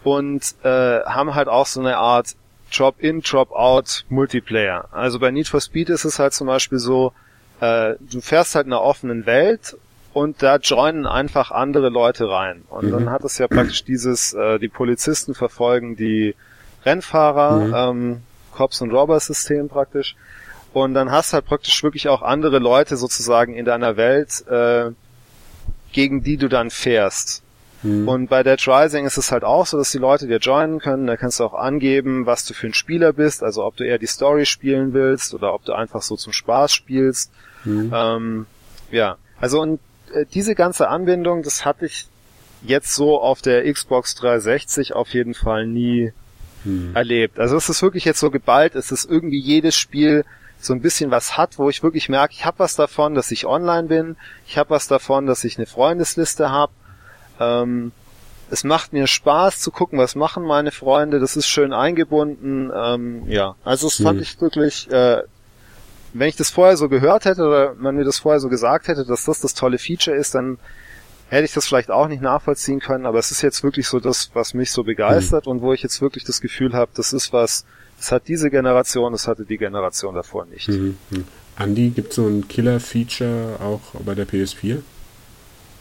[0.05, 2.35] und äh, haben halt auch so eine Art
[2.71, 4.87] Drop-in, Drop-out Multiplayer.
[4.91, 7.11] Also bei Need for Speed ist es halt zum Beispiel so,
[7.59, 9.75] äh, du fährst halt in einer offenen Welt
[10.13, 12.63] und da joinen einfach andere Leute rein.
[12.69, 12.91] Und mhm.
[12.91, 16.35] dann hat es ja praktisch dieses, äh, die Polizisten verfolgen die
[16.85, 17.73] Rennfahrer, mhm.
[17.75, 18.21] ähm,
[18.53, 20.15] Cops und Robbers System praktisch.
[20.71, 24.91] Und dann hast halt praktisch wirklich auch andere Leute sozusagen in deiner Welt, äh,
[25.93, 27.41] gegen die du dann fährst.
[27.85, 28.07] Mhm.
[28.07, 31.05] Und bei Dead Rising ist es halt auch so, dass die Leute dir joinen können.
[31.05, 33.99] Da kannst du auch angeben, was du für ein Spieler bist, also ob du eher
[33.99, 37.31] die Story spielen willst oder ob du einfach so zum Spaß spielst.
[37.63, 37.91] Mhm.
[37.93, 38.45] Ähm,
[38.91, 39.79] ja, also und
[40.13, 42.07] äh, diese ganze Anbindung, das hatte ich
[42.63, 46.11] jetzt so auf der Xbox 360 auf jeden Fall nie
[46.63, 46.95] mhm.
[46.95, 47.39] erlebt.
[47.39, 50.25] Also es ist wirklich jetzt so geballt, es ist irgendwie jedes Spiel
[50.57, 53.45] so ein bisschen was hat, wo ich wirklich merke, ich habe was davon, dass ich
[53.45, 54.15] online bin,
[54.47, 56.73] ich habe was davon, dass ich eine Freundesliste habe.
[57.39, 57.91] Ähm,
[58.51, 62.71] es macht mir Spaß zu gucken, was machen meine Freunde, das ist schön eingebunden.
[62.75, 64.23] Ähm, ja, also es fand mhm.
[64.23, 65.23] ich wirklich, äh,
[66.13, 69.05] wenn ich das vorher so gehört hätte oder man mir das vorher so gesagt hätte,
[69.05, 70.57] dass das das tolle Feature ist, dann
[71.29, 74.29] hätte ich das vielleicht auch nicht nachvollziehen können, aber es ist jetzt wirklich so das,
[74.33, 75.53] was mich so begeistert mhm.
[75.53, 77.65] und wo ich jetzt wirklich das Gefühl habe, das ist was,
[77.97, 80.67] das hat diese Generation, das hatte die Generation davor nicht.
[80.69, 80.97] Mhm.
[81.09, 81.23] mhm.
[81.57, 84.79] Andi, gibt so ein Killer-Feature auch bei der PS4?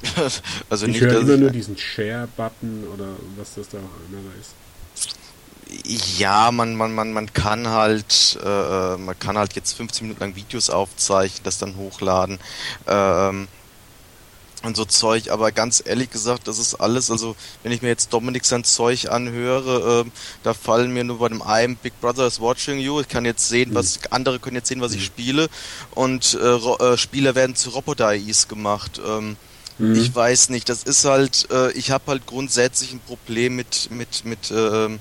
[0.71, 4.55] also ich nicht, höre immer nur diesen Share-Button oder was das da auch immer ist.
[6.19, 10.37] Ja, man, man, man, man kann halt, äh, man kann halt jetzt 15 Minuten lang
[10.37, 12.39] Videos aufzeichnen, das dann hochladen.
[12.87, 13.49] Ähm,
[14.65, 18.13] und so Zeug, aber ganz ehrlich gesagt, das ist alles, also wenn ich mir jetzt
[18.13, 20.11] Dominik sein Zeug anhöre, äh,
[20.43, 23.49] da fallen mir nur bei dem einen Big Brother is watching you, ich kann jetzt
[23.49, 24.07] sehen, was, mhm.
[24.11, 25.05] andere können jetzt sehen, was ich mhm.
[25.05, 25.49] spiele
[25.95, 29.01] und äh, äh, Spieler werden zu Roboter-AIs gemacht.
[29.07, 29.37] Ähm,
[29.79, 29.95] mhm.
[29.95, 34.25] Ich weiß nicht, das ist halt, äh, ich habe halt grundsätzlich ein Problem mit, mit,
[34.25, 35.01] mit, ähm,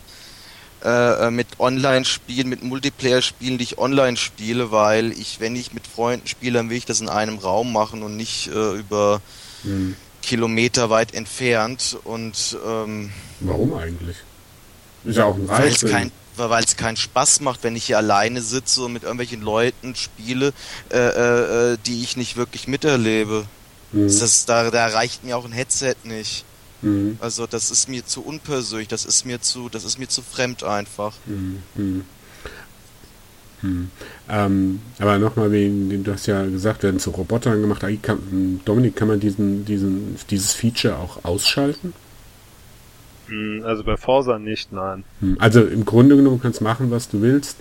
[0.83, 6.27] äh, mit Online-Spielen, mit Multiplayer-Spielen, die ich online spiele, weil ich, wenn ich mit Freunden
[6.27, 9.21] spiele, dann will ich das in einem Raum machen und nicht äh, über
[9.63, 9.95] hm.
[10.21, 14.17] Kilometer weit entfernt und ähm, warum eigentlich?
[15.03, 15.83] Ist ja auch ein Reiz.
[16.35, 20.51] Weil es keinen Spaß macht, wenn ich hier alleine sitze und mit irgendwelchen Leuten spiele,
[20.89, 23.45] äh, äh, äh die ich nicht wirklich miterlebe.
[23.93, 24.07] Mhm.
[24.07, 26.43] Das, da, da reicht mir auch ein Headset nicht.
[26.81, 27.17] Mhm.
[27.21, 30.63] Also das ist mir zu unpersönlich, das ist mir zu, das ist mir zu fremd
[30.63, 31.13] einfach.
[31.25, 32.03] Mhm.
[33.63, 33.89] Hm.
[34.29, 37.81] Ähm, aber nochmal wegen, du hast ja gesagt, werden zu Robotern gemacht.
[38.01, 41.93] Kann, Dominik, kann man diesen, diesen, dieses Feature auch ausschalten?
[43.27, 45.05] Hm, also bei Forsa nicht, nein.
[45.21, 45.37] Hm.
[45.39, 47.57] Also im Grunde genommen kannst du machen, was du willst.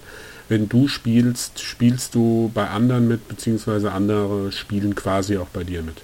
[0.48, 5.82] Wenn du spielst, spielst du bei anderen mit, beziehungsweise andere spielen quasi auch bei dir
[5.82, 6.02] mit.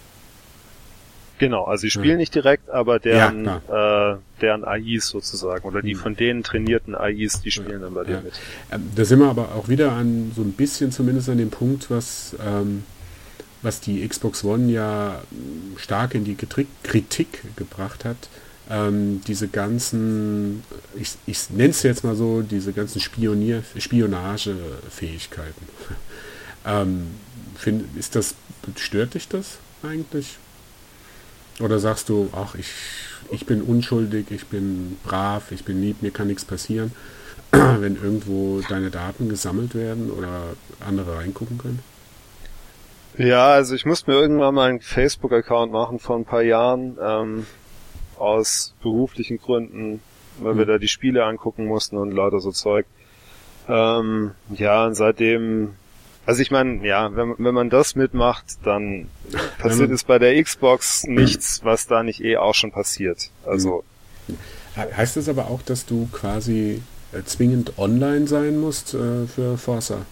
[1.38, 2.16] Genau, also sie spielen ja.
[2.16, 5.98] nicht direkt, aber deren, ja, äh, deren AIs sozusagen oder die mhm.
[5.98, 8.34] von denen trainierten AIs, die spielen ja, dann bei dir mit.
[8.72, 11.90] Ähm, da sind wir aber auch wieder an so ein bisschen zumindest an dem Punkt,
[11.90, 12.82] was, ähm,
[13.62, 15.22] was die Xbox One ja
[15.76, 18.16] stark in die Kritik gebracht hat.
[18.70, 20.62] Ähm, diese ganzen,
[20.94, 25.68] ich, ich nenne es jetzt mal so, diese ganzen Spionier, Spionagefähigkeiten.
[26.66, 27.06] ähm,
[27.56, 28.34] find, ist das,
[28.76, 30.36] stört dich das eigentlich?
[31.60, 32.70] Oder sagst du, ach, ich,
[33.30, 36.92] ich bin unschuldig, ich bin brav, ich bin lieb, mir kann nichts passieren,
[37.50, 40.42] wenn irgendwo deine Daten gesammelt werden oder
[40.86, 41.80] andere reingucken können?
[43.16, 47.46] Ja, also ich musste mir irgendwann mal einen Facebook-Account machen vor ein paar Jahren, ähm,
[48.16, 50.00] aus beruflichen Gründen,
[50.40, 50.58] weil mhm.
[50.58, 52.86] wir da die Spiele angucken mussten und lauter so Zeug.
[53.68, 55.74] Ähm, ja, und seitdem
[56.28, 59.08] also ich meine, ja, wenn, wenn man das mitmacht, dann
[59.56, 63.30] passiert es bei der Xbox nichts, was da nicht eh auch schon passiert.
[63.46, 63.82] Also
[64.76, 70.02] heißt das aber auch, dass du quasi äh, zwingend online sein musst äh, für Forza?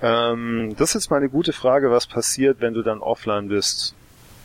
[0.00, 3.96] Ähm, das ist jetzt mal eine gute Frage, was passiert, wenn du dann offline bist.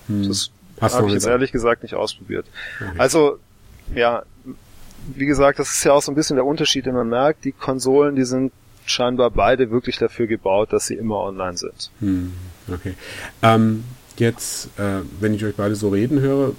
[0.08, 0.28] Hm.
[0.28, 0.50] Das
[0.82, 2.48] habe ich jetzt ehrlich gesagt nicht ausprobiert.
[2.82, 2.98] Okay.
[2.98, 3.38] Also,
[3.94, 4.24] ja,
[5.14, 7.46] wie gesagt, das ist ja auch so ein bisschen der Unterschied, den man merkt.
[7.46, 8.52] Die Konsolen, die sind
[8.90, 11.92] scheinbar beide wirklich dafür gebaut, dass sie immer online sind.
[12.00, 12.34] Hm,
[12.72, 12.94] okay.
[13.42, 13.84] Ähm,
[14.18, 16.54] jetzt, äh, wenn ich euch beide so reden höre,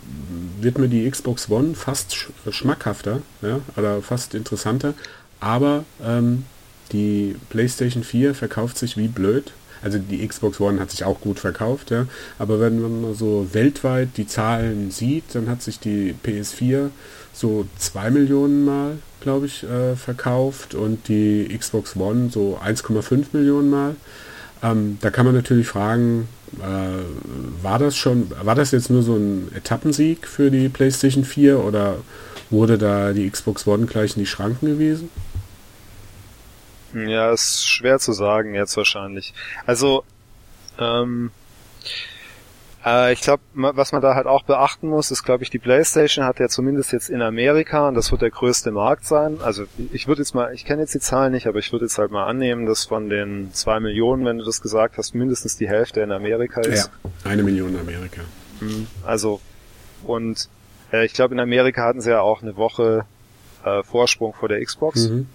[0.61, 4.95] wird mir die Xbox One fast sch schmackhafter, ja, oder fast interessanter,
[5.41, 6.45] aber ähm,
[6.93, 9.53] die PlayStation 4 verkauft sich wie blöd.
[9.81, 12.07] Also die Xbox One hat sich auch gut verkauft, ja.
[12.39, 16.91] Aber wenn man so weltweit die Zahlen sieht, dann hat sich die PS4
[17.39, 23.71] so zwei Millionen Mal glaube ich, äh, verkauft und die Xbox One so 1,5 Millionen
[23.71, 23.97] Mal.
[24.63, 26.29] Ähm, da kann man natürlich fragen,
[26.61, 31.59] äh, war das schon, war das jetzt nur so ein Etappensieg für die PlayStation 4
[31.61, 31.99] oder
[32.51, 35.11] wurde da die Xbox One gleich in die Schranken gewesen?
[36.95, 39.35] Ja, ist schwer zu sagen jetzt wahrscheinlich.
[39.67, 40.05] Also,
[40.79, 41.31] ähm,
[42.89, 46.25] äh, ich glaube, was man da halt auch beachten muss, ist, glaube ich, die PlayStation
[46.25, 49.39] hat ja zumindest jetzt in Amerika, und das wird der größte Markt sein.
[49.43, 51.99] Also ich würde jetzt mal, ich kenne jetzt die Zahlen nicht, aber ich würde jetzt
[51.99, 55.69] halt mal annehmen, dass von den zwei Millionen, wenn du das gesagt hast, mindestens die
[55.69, 56.91] Hälfte in Amerika ist.
[57.03, 58.23] Ja, eine Million in Amerika.
[58.61, 58.87] Mhm.
[59.05, 59.41] Also,
[60.05, 60.49] und
[60.93, 63.05] äh, ich glaube, in Amerika hatten sie ja auch eine Woche
[63.65, 65.09] äh, Vorsprung vor der Xbox.
[65.09, 65.29] Mhm.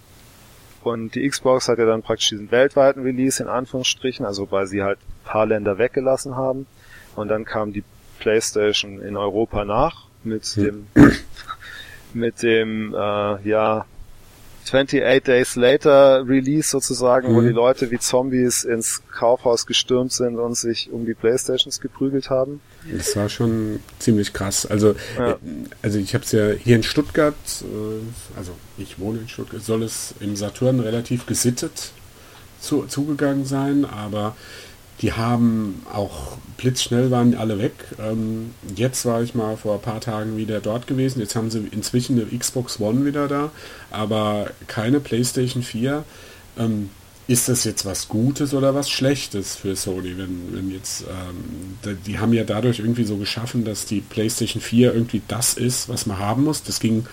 [0.84, 4.84] Und die Xbox hat ja dann praktisch diesen weltweiten Release in Anführungsstrichen, also weil sie
[4.84, 6.68] halt paar Länder weggelassen haben.
[7.16, 7.84] Und dann kam die
[8.20, 10.64] PlayStation in Europa nach mit hm.
[10.64, 10.88] dem
[12.14, 13.86] mit dem äh, ja
[14.66, 17.36] 28 Days Later Release sozusagen, Mhm.
[17.36, 22.30] wo die Leute wie Zombies ins Kaufhaus gestürmt sind und sich um die Playstations geprügelt
[22.30, 22.62] haben.
[22.90, 24.66] Das war schon ziemlich krass.
[24.66, 25.32] Also, Ja.
[25.32, 25.36] äh,
[25.82, 29.84] also ich habe es ja hier in Stuttgart, äh, also ich wohne in Stuttgart, soll
[29.84, 31.92] es im Saturn relativ gesittet
[32.62, 34.38] zu, zugegangen sein, aber
[35.04, 37.74] die haben auch blitzschnell waren alle weg.
[38.00, 41.20] Ähm, jetzt war ich mal vor ein paar Tagen wieder dort gewesen.
[41.20, 43.52] Jetzt haben sie inzwischen eine Xbox One wieder da,
[43.92, 46.06] aber keine PlayStation 4.
[46.58, 46.90] Ähm,
[47.28, 52.20] ist das jetzt was Gutes oder was Schlechtes für Sony, wenn, wenn jetzt, ähm, die
[52.20, 56.20] haben ja dadurch irgendwie so geschaffen, dass die PlayStation 4 irgendwie das ist, was man
[56.20, 56.64] haben muss.
[56.64, 57.06] Das ging,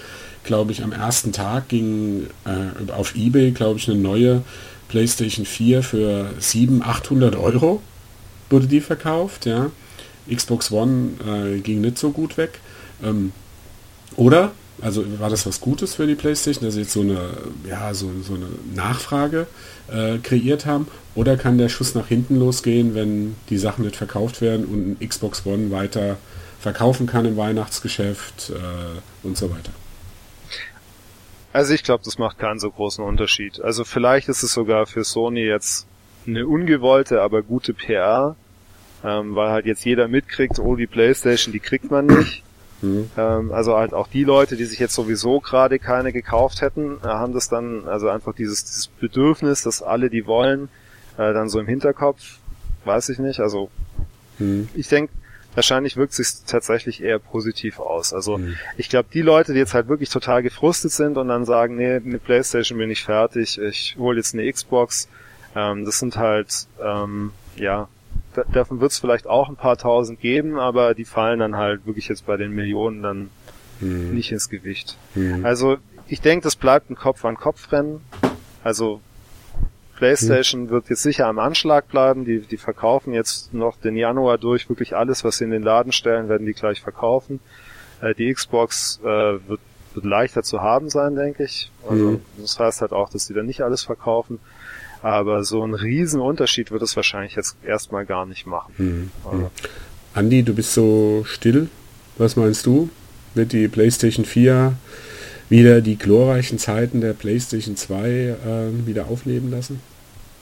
[0.42, 4.42] glaube ich, am ersten Tag ging äh, auf Ebay, glaube ich, eine neue
[4.90, 7.81] PlayStation 4 für 700, 800 Euro
[8.50, 9.70] wurde die verkauft, ja.
[10.29, 12.59] Xbox One äh, ging nicht so gut weg.
[13.03, 13.33] Ähm,
[14.16, 14.53] oder?
[14.83, 17.20] Also war das was Gutes für die PlayStation, dass sie jetzt so eine,
[17.68, 19.46] ja, so, so eine Nachfrage
[19.92, 20.88] äh, kreiert haben?
[21.14, 25.44] Oder kann der Schuss nach hinten losgehen, wenn die Sachen nicht verkauft werden und Xbox
[25.46, 26.16] One weiter
[26.61, 29.72] verkaufen kann im Weihnachtsgeschäft äh, und so weiter?
[31.53, 33.61] Also ich glaube, das macht keinen so großen Unterschied.
[33.61, 35.87] Also vielleicht ist es sogar für Sony jetzt
[36.27, 38.37] eine ungewollte, aber gute PR,
[39.05, 42.45] ähm, weil halt jetzt jeder mitkriegt, oh, die Playstation, die kriegt man nicht.
[42.83, 43.11] Hm?
[43.19, 47.09] Ähm, also halt auch die Leute, die sich jetzt sowieso gerade keine gekauft hätten, äh,
[47.09, 50.71] haben das dann, also einfach dieses, dieses Bedürfnis, dass alle die wollen,
[51.19, 52.39] äh, dann so im Hinterkopf,
[52.85, 53.41] weiß ich nicht.
[53.41, 53.71] Also
[54.39, 54.69] Hm?
[54.75, 55.13] ich denke,
[55.55, 58.13] wahrscheinlich wirkt sich tatsächlich eher positiv aus.
[58.13, 58.57] Also Hm.
[58.77, 62.01] ich glaube, die Leute, die jetzt halt wirklich total gefrustet sind und dann sagen, nee,
[62.01, 65.09] mit Playstation bin ich fertig, ich hole jetzt eine Xbox,
[65.57, 67.89] ähm, das sind halt, ähm, ja,
[68.35, 71.85] da, davon wird es vielleicht auch ein paar tausend geben, aber die fallen dann halt
[71.87, 73.31] wirklich jetzt bei den Millionen dann
[73.81, 74.15] Hm.
[74.15, 74.97] nicht ins Gewicht.
[75.15, 75.45] Hm.
[75.45, 78.01] Also ich denke, das bleibt ein Kopf-an-Kopf-Rennen.
[78.63, 79.01] Also
[80.01, 82.25] PlayStation wird jetzt sicher am Anschlag bleiben.
[82.25, 85.93] Die, die verkaufen jetzt noch den Januar durch wirklich alles, was sie in den Laden
[85.93, 87.41] stellen, werden die gleich verkaufen.
[88.01, 89.61] Äh, die Xbox äh, wird,
[89.95, 91.71] wird leichter zu haben sein, denke ich.
[91.89, 92.21] Also, Mhm.
[92.39, 94.39] Das heißt halt auch, dass die dann nicht alles verkaufen.
[95.03, 98.73] Aber so einen riesen Unterschied wird es wahrscheinlich jetzt erstmal gar nicht machen.
[98.77, 99.11] Hm.
[99.25, 99.51] Also,
[100.15, 101.69] Andi, du bist so still.
[102.19, 102.91] Was meinst du?
[103.35, 104.75] Wird die PlayStation 4
[105.51, 108.37] wieder die glorreichen Zeiten der PlayStation 2 äh,
[108.87, 109.81] wieder aufleben lassen?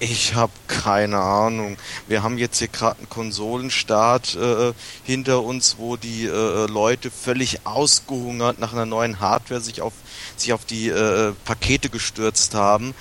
[0.00, 1.76] Ich habe keine Ahnung.
[2.06, 7.66] Wir haben jetzt hier gerade einen Konsolenstart äh, hinter uns, wo die äh, Leute völlig
[7.66, 9.94] ausgehungert nach einer neuen Hardware sich auf
[10.36, 12.94] sich auf die äh, Pakete gestürzt haben.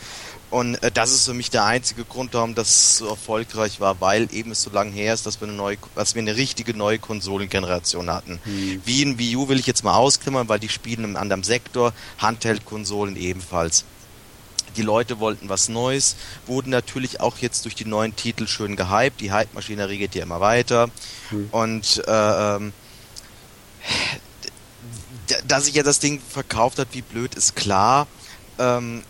[0.50, 4.34] Und äh, das ist für mich der einzige Grund, warum das so erfolgreich war, weil
[4.34, 7.00] eben es so lange her ist, dass wir eine neue, dass wir eine richtige neue
[7.00, 8.40] Konsolengeneration hatten.
[8.86, 11.94] Wie in Wii U will ich jetzt mal ausklammern, weil die spielen im anderen Sektor,
[12.20, 13.84] Handheld-Konsolen ebenfalls.
[14.78, 19.20] Die Leute wollten was Neues, wurden natürlich auch jetzt durch die neuen Titel schön gehypt.
[19.22, 20.90] Die Hype-Maschinerie geht ja immer weiter.
[21.52, 22.74] Und äh, ähm,
[25.48, 28.08] dass sich ja das Ding verkauft hat, wie blöd, ist klar.
[28.60, 29.04] Ähm,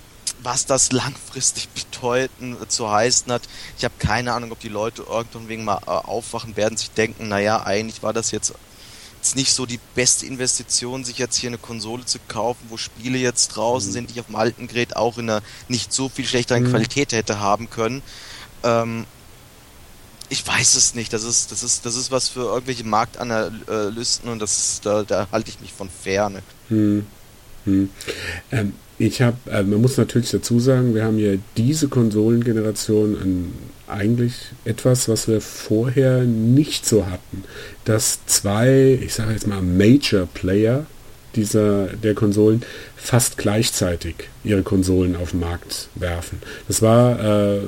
[0.48, 3.42] was das langfristig bedeuten zu heißen hat,
[3.78, 7.28] ich habe keine Ahnung, ob die Leute irgendwann wegen mal äh, aufwachen werden, sich denken,
[7.28, 8.54] naja, eigentlich war das jetzt
[9.18, 13.18] jetzt nicht so die beste Investition, sich jetzt hier eine Konsole zu kaufen, wo Spiele
[13.18, 16.26] jetzt draußen sind, die ich auf dem alten Gerät auch in einer nicht so viel
[16.26, 16.70] schlechteren Mhm.
[16.70, 18.02] Qualität hätte haben können.
[18.64, 19.06] Ähm,
[20.30, 21.12] ich weiß es nicht.
[21.12, 25.28] Das ist, das ist, das ist was für irgendwelche Marktanalysten und das ist, da, da
[25.30, 26.42] halte ich mich von ferne.
[26.70, 27.06] Hm.
[27.66, 27.90] Hm.
[28.52, 33.54] Ähm, ich habe, äh, man muss natürlich dazu sagen, wir haben ja diese Konsolengeneration
[33.88, 34.34] eigentlich
[34.66, 37.44] etwas, was wir vorher nicht so hatten,
[37.86, 40.86] dass zwei, ich sage jetzt mal Major Player
[41.36, 42.64] dieser der Konsolen
[42.96, 46.42] fast gleichzeitig ihre Konsolen auf den Markt werfen.
[46.68, 47.20] Das war
[47.54, 47.60] äh,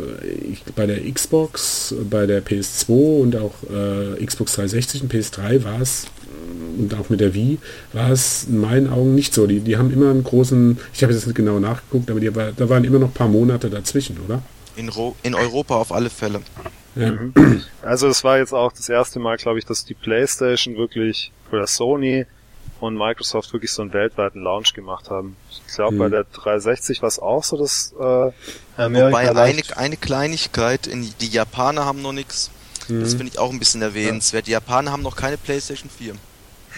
[0.76, 6.08] bei der Xbox, bei der PS2 und auch äh, Xbox 360 und PS3 war es
[6.78, 7.58] und auch mit der Wii
[7.94, 9.48] war es in meinen Augen nicht so.
[9.48, 12.70] Die, die haben immer einen großen, ich habe jetzt nicht genau nachgeguckt, aber die, da
[12.70, 14.42] waren immer noch ein paar Monate dazwischen, oder?
[14.76, 16.42] In, Ro in Europa auf alle Fälle.
[16.96, 17.14] Ja.
[17.82, 21.68] Also es war jetzt auch das erste Mal, glaube ich, dass die PlayStation wirklich oder
[21.68, 22.26] Sony
[22.80, 25.36] und Microsoft wirklich so einen weltweiten Launch gemacht haben.
[25.52, 26.00] Ich glaube, Mhm.
[26.00, 28.32] bei der 360 war es auch so, dass äh,
[28.78, 32.52] Wobei eine, eine Kleinigkeit, in, die Japaner haben noch nichts.
[32.88, 34.48] Das finde ich auch ein bisschen erwähnenswert.
[34.48, 36.14] Die Japaner haben noch keine PlayStation 4.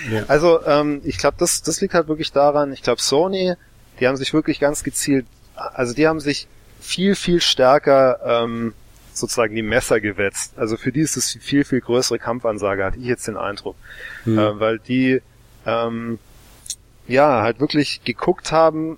[0.09, 0.23] Ja.
[0.27, 3.53] Also ähm, ich glaube, das, das liegt halt wirklich daran, ich glaube, Sony,
[3.99, 6.47] die haben sich wirklich ganz gezielt, also die haben sich
[6.79, 8.73] viel, viel stärker ähm,
[9.13, 10.53] sozusagen die Messer gewetzt.
[10.57, 13.75] Also für die ist es viel, viel größere Kampfansage, hatte ich jetzt den Eindruck.
[14.23, 14.37] Hm.
[14.37, 15.21] Äh, weil die
[15.65, 16.19] ähm,
[17.07, 18.97] ja halt wirklich geguckt haben,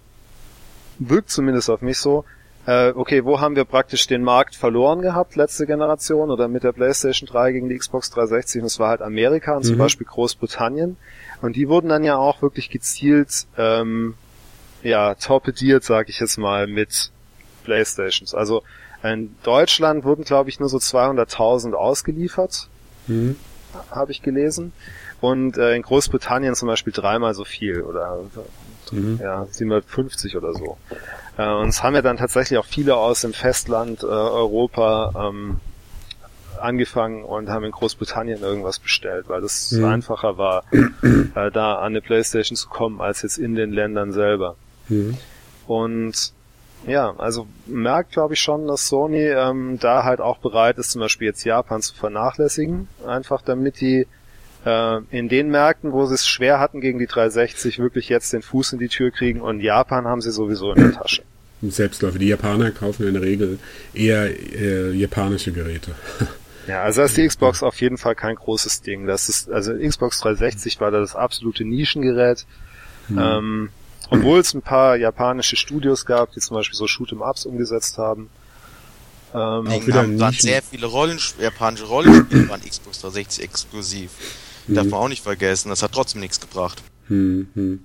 [1.00, 2.26] wirkt zumindest auf mich so,
[2.66, 6.72] äh, okay, wo haben wir praktisch den Markt verloren gehabt, letzte Generation oder mit der
[6.72, 9.70] PlayStation 3 gegen die Xbox 360 und es war halt Amerika und mhm.
[9.70, 10.98] zum Beispiel Großbritannien
[11.42, 14.16] und die wurden dann ja auch wirklich gezielt ähm,
[14.82, 17.12] ja, torpediert, sag ich jetzt mal, mit
[17.64, 18.34] Playstations.
[18.34, 18.64] Also
[19.02, 22.70] in Deutschland wurden, glaube ich, nur so 200.000 ausgeliefert,
[23.08, 23.36] mhm.
[23.92, 24.72] habe ich gelesen.
[25.20, 28.20] Und äh, in Großbritannien zum Beispiel dreimal so viel oder
[28.92, 29.20] mhm.
[29.22, 30.78] ja 750 oder so.
[31.38, 35.60] Äh, und es haben ja dann tatsächlich auch viele aus dem Festland äh, Europa ähm,
[36.60, 39.86] angefangen und haben in Großbritannien irgendwas bestellt, weil das mhm.
[39.86, 44.56] einfacher war, äh, da an eine Playstation zu kommen, als jetzt in den Ländern selber.
[44.90, 45.18] Mhm.
[45.68, 46.34] Und
[46.86, 51.02] ja, also merkt glaube ich schon, dass Sony ähm, da halt auch bereit ist, zum
[51.02, 54.08] Beispiel jetzt Japan zu vernachlässigen, einfach damit die
[54.66, 58.42] äh, in den Märkten, wo sie es schwer hatten gegen die 360, wirklich jetzt den
[58.42, 61.24] Fuß in die Tür kriegen und Japan haben sie sowieso in der Tasche.
[61.62, 62.20] Selbstläufer.
[62.20, 63.60] Die Japaner kaufen in der Regel
[63.94, 65.92] eher äh, japanische Geräte.
[66.66, 69.06] Ja, also da ist die Xbox auf jeden Fall kein großes Ding.
[69.06, 72.46] Das ist, also Xbox 360 war da das absolute Nischengerät.
[73.08, 73.18] Hm.
[73.20, 73.70] Ähm,
[74.10, 78.30] obwohl es ein paar japanische Studios gab, die zum Beispiel so Shoot'em-Ups umgesetzt haben.
[79.34, 84.12] Ähm, auch wieder haben, waren sehr viele Rollen, japanische Rollenspiele waren Xbox 360 exklusiv.
[84.68, 84.76] Hm.
[84.76, 85.70] Darf man auch nicht vergessen.
[85.70, 86.82] Das hat trotzdem nichts gebracht.
[87.08, 87.80] Hm, hm.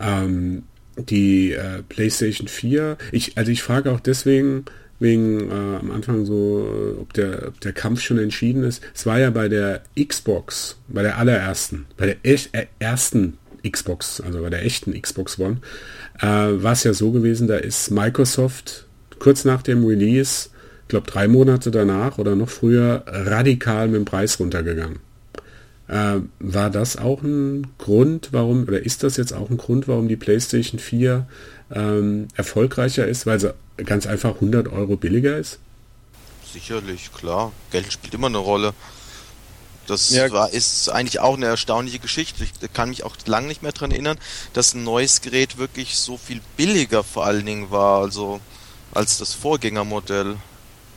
[0.00, 0.62] Ähm,
[0.96, 4.64] die äh, PlayStation 4, ich, also ich frage auch deswegen,
[4.98, 8.82] wegen äh, am Anfang so, ob der, ob der Kampf schon entschieden ist.
[8.94, 14.42] Es war ja bei der Xbox, bei der allerersten, bei der äh, ersten Xbox, also
[14.42, 15.58] bei der echten Xbox One,
[16.20, 18.86] äh, war es ja so gewesen, da ist Microsoft
[19.18, 20.50] kurz nach dem Release,
[20.82, 24.98] ich glaube drei Monate danach oder noch früher, radikal mit dem Preis runtergegangen.
[25.92, 30.08] Äh, war das auch ein Grund, warum, oder ist das jetzt auch ein Grund, warum
[30.08, 31.26] die PlayStation 4
[31.70, 35.58] ähm, erfolgreicher ist, weil sie ganz einfach 100 Euro billiger ist?
[36.50, 37.52] Sicherlich, klar.
[37.72, 38.72] Geld spielt immer eine Rolle.
[39.86, 40.30] Das ja.
[40.30, 42.42] war, ist eigentlich auch eine erstaunliche Geschichte.
[42.42, 44.16] Ich kann mich auch lange nicht mehr daran erinnern,
[44.54, 48.40] dass ein neues Gerät wirklich so viel billiger vor allen Dingen war, also
[48.92, 50.36] als das Vorgängermodell.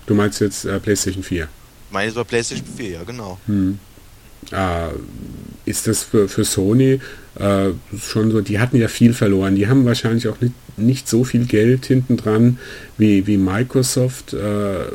[0.06, 1.50] Du meinst jetzt äh, PlayStation 4?
[1.88, 3.38] Ich meine, es war PlayStation 4, ja, genau.
[3.48, 3.78] Hm.
[4.52, 4.90] Äh,
[5.66, 7.00] ist das für, für Sony
[7.40, 9.56] äh, schon so, die hatten ja viel verloren.
[9.56, 12.60] Die haben wahrscheinlich auch nicht, nicht so viel Geld hinten dran
[12.98, 14.34] wie, wie Microsoft.
[14.34, 14.86] Äh,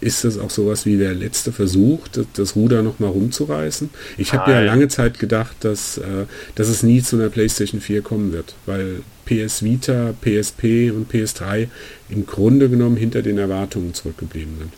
[0.00, 3.90] ist das auch sowas wie der letzte Versuch, das, das Ruder nochmal rumzureißen?
[4.16, 8.02] Ich habe ja lange Zeit gedacht, dass, äh, dass es nie zu einer PlayStation 4
[8.02, 11.66] kommen wird, weil PS Vita, PSP und PS3
[12.10, 14.72] im Grunde genommen hinter den Erwartungen zurückgeblieben sind.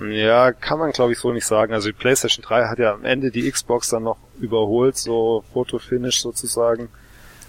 [0.00, 1.72] Ja, kann man glaube ich so nicht sagen.
[1.72, 6.20] Also die PlayStation 3 hat ja am Ende die Xbox dann noch überholt, so Fotofinish
[6.20, 6.88] sozusagen.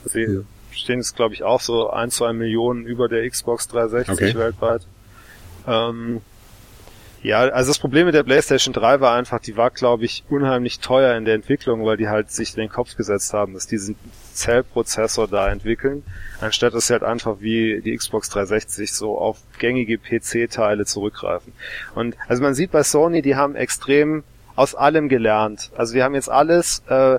[0.06, 0.40] Sie ja.
[0.72, 4.40] stehen jetzt glaube ich auch so ein, zwei Millionen über der Xbox 360 okay.
[4.40, 4.82] weltweit.
[5.68, 6.22] Ähm,
[7.24, 10.80] ja, also das Problem mit der PlayStation 3 war einfach, die war, glaube ich, unheimlich
[10.80, 13.96] teuer in der Entwicklung, weil die halt sich den Kopf gesetzt haben, dass diesen
[14.34, 16.04] Zellprozessor da entwickeln,
[16.42, 21.54] anstatt dass sie halt einfach wie die Xbox 360 so auf gängige PC-Teile zurückgreifen.
[21.96, 24.24] Und also man sieht bei Sony, die haben extrem
[24.56, 25.72] aus allem gelernt.
[25.76, 27.16] Also die haben jetzt alles, äh,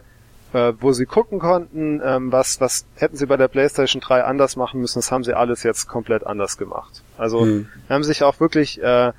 [0.53, 4.57] äh, wo sie gucken konnten, ähm, was, was hätten sie bei der PlayStation 3 anders
[4.57, 7.03] machen müssen, das haben sie alles jetzt komplett anders gemacht.
[7.17, 7.69] Also hm.
[7.89, 9.13] haben sich auch wirklich äh,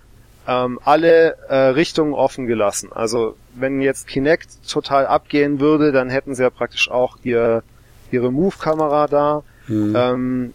[0.50, 2.90] ähm, alle äh, Richtungen offen gelassen.
[2.92, 7.62] Also wenn jetzt Kinect total abgehen würde, dann hätten sie ja praktisch auch ihr,
[8.10, 9.96] ihre Move-Kamera da mhm.
[9.96, 10.54] ähm,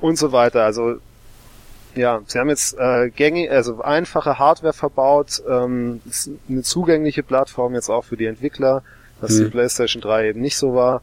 [0.00, 0.64] und so weiter.
[0.64, 0.96] Also
[1.94, 7.74] ja, sie haben jetzt äh, gängig, also einfache Hardware verbaut, ähm, ist eine zugängliche Plattform
[7.74, 8.82] jetzt auch für die Entwickler,
[9.20, 9.44] was mhm.
[9.44, 11.02] die PlayStation 3 eben nicht so war.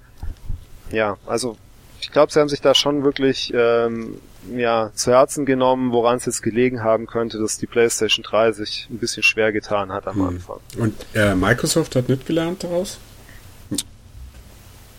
[0.91, 1.58] Ja, also
[2.06, 4.22] ich glaube, sie haben sich da schon wirklich ähm,
[4.56, 8.88] ja, zu Herzen genommen, woran es jetzt gelegen haben könnte, dass die PlayStation 3 sich
[8.91, 10.28] ein bisschen schwer getan hat am hm.
[10.28, 10.60] Anfang.
[10.78, 13.00] Und äh, Microsoft hat nicht gelernt daraus?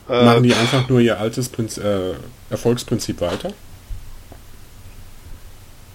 [0.08, 2.14] Äh, Machen die einfach nur ihr altes Prinz äh,
[2.50, 3.52] Erfolgsprinzip weiter?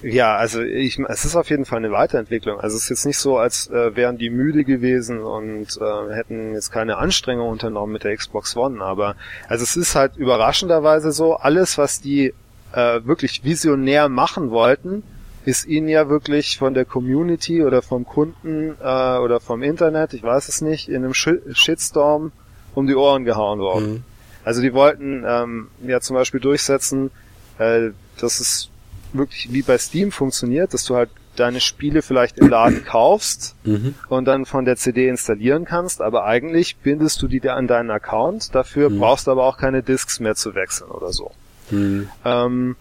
[0.04, 2.60] Ja, also ich, es ist auf jeden Fall eine Weiterentwicklung.
[2.60, 6.54] Also es ist jetzt nicht so, als äh, wären die müde gewesen und äh, hätten
[6.54, 9.16] jetzt keine Anstrengung unternommen mit der Xbox One, aber
[9.48, 12.34] also es ist halt überraschenderweise so, alles, was die
[12.74, 15.04] äh, wirklich visionär machen wollten,
[15.46, 20.24] ist ihnen ja wirklich von der Community oder vom Kunden äh, oder vom Internet, ich
[20.24, 22.32] weiß es nicht, in einem Shitstorm
[22.74, 23.92] um die Ohren gehauen worden.
[23.92, 24.04] Mhm.
[24.44, 27.12] Also die wollten ähm, ja zum Beispiel durchsetzen,
[27.60, 27.90] äh,
[28.20, 28.71] dass es
[29.14, 33.96] wirklich wie bei Steam funktioniert, dass du halt deine Spiele vielleicht im Laden kaufst mhm.
[34.10, 38.54] und dann von der CD installieren kannst, aber eigentlich bindest du die an deinen Account,
[38.54, 39.00] dafür mhm.
[39.00, 41.32] brauchst du aber auch keine Disks mehr zu wechseln oder so.
[41.72, 42.10] Mhm.
[42.26, 42.76] Ähm,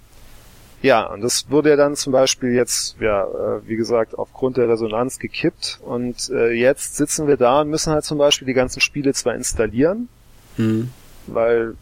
[0.82, 4.68] ja, und das wurde ja dann zum Beispiel jetzt, ja, äh, wie gesagt, aufgrund der
[4.68, 5.78] Resonanz gekippt.
[5.82, 9.34] Und äh, jetzt sitzen wir da und müssen halt zum Beispiel die ganzen Spiele zwar
[9.34, 10.08] installieren,
[10.56, 10.90] mhm.
[11.26, 11.74] weil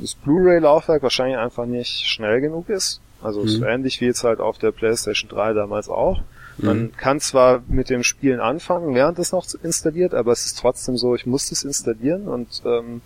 [0.00, 3.00] das Blu-ray-Laufwerk wahrscheinlich einfach nicht schnell genug ist.
[3.24, 3.48] Also mhm.
[3.48, 6.22] so ähnlich wie jetzt halt auf der PlayStation 3 damals auch.
[6.58, 6.96] Man mhm.
[6.96, 11.14] kann zwar mit dem Spielen anfangen, während es noch installiert, aber es ist trotzdem so,
[11.14, 13.00] ich muss es installieren und ähm,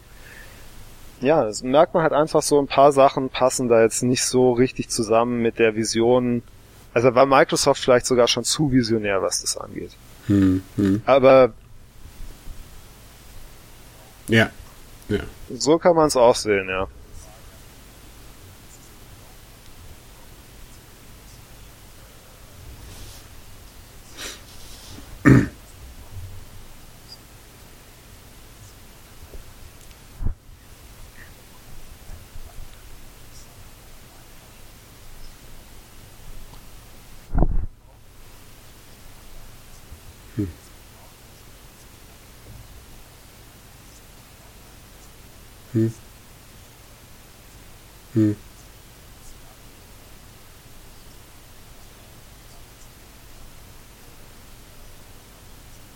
[1.20, 4.52] ja, das merkt man halt einfach so, ein paar Sachen passen da jetzt nicht so
[4.52, 6.42] richtig zusammen mit der Vision.
[6.92, 9.92] Also war Microsoft vielleicht sogar schon zu visionär, was das angeht.
[10.26, 11.02] Hm, hm.
[11.06, 11.52] Aber
[14.28, 14.50] ja.
[15.08, 15.20] ja.
[15.56, 16.86] So kann man es auch sehen, ja.
[48.14, 48.47] Hm.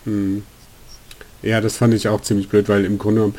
[0.05, 0.43] Hm.
[1.43, 3.39] Ja, das fand ich auch ziemlich blöd, weil im Grunde genommen,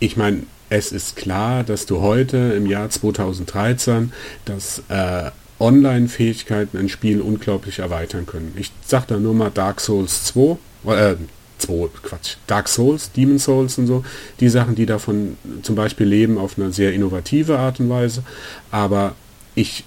[0.00, 4.12] ich meine, es ist klar, dass du heute im Jahr 2013
[4.46, 8.54] dass äh, Online-Fähigkeiten ein Spiel unglaublich erweitern können.
[8.56, 10.56] Ich sag da nur mal Dark Souls 2,
[10.86, 11.16] äh,
[11.58, 14.02] 2, Quatsch, Dark Souls, Demon Souls und so,
[14.40, 18.24] die Sachen, die davon zum Beispiel leben auf eine sehr innovative Art und Weise,
[18.70, 19.14] aber
[19.54, 19.84] ich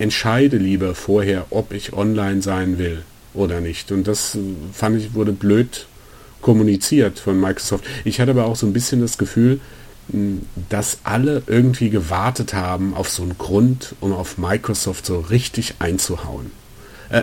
[0.00, 3.04] entscheide lieber vorher, ob ich online sein will
[3.34, 3.92] oder nicht.
[3.92, 4.38] Und das
[4.72, 5.86] fand ich, wurde blöd
[6.40, 7.84] kommuniziert von Microsoft.
[8.04, 9.60] Ich hatte aber auch so ein bisschen das Gefühl,
[10.68, 16.50] dass alle irgendwie gewartet haben auf so einen Grund, um auf Microsoft so richtig einzuhauen.
[17.08, 17.22] Äh,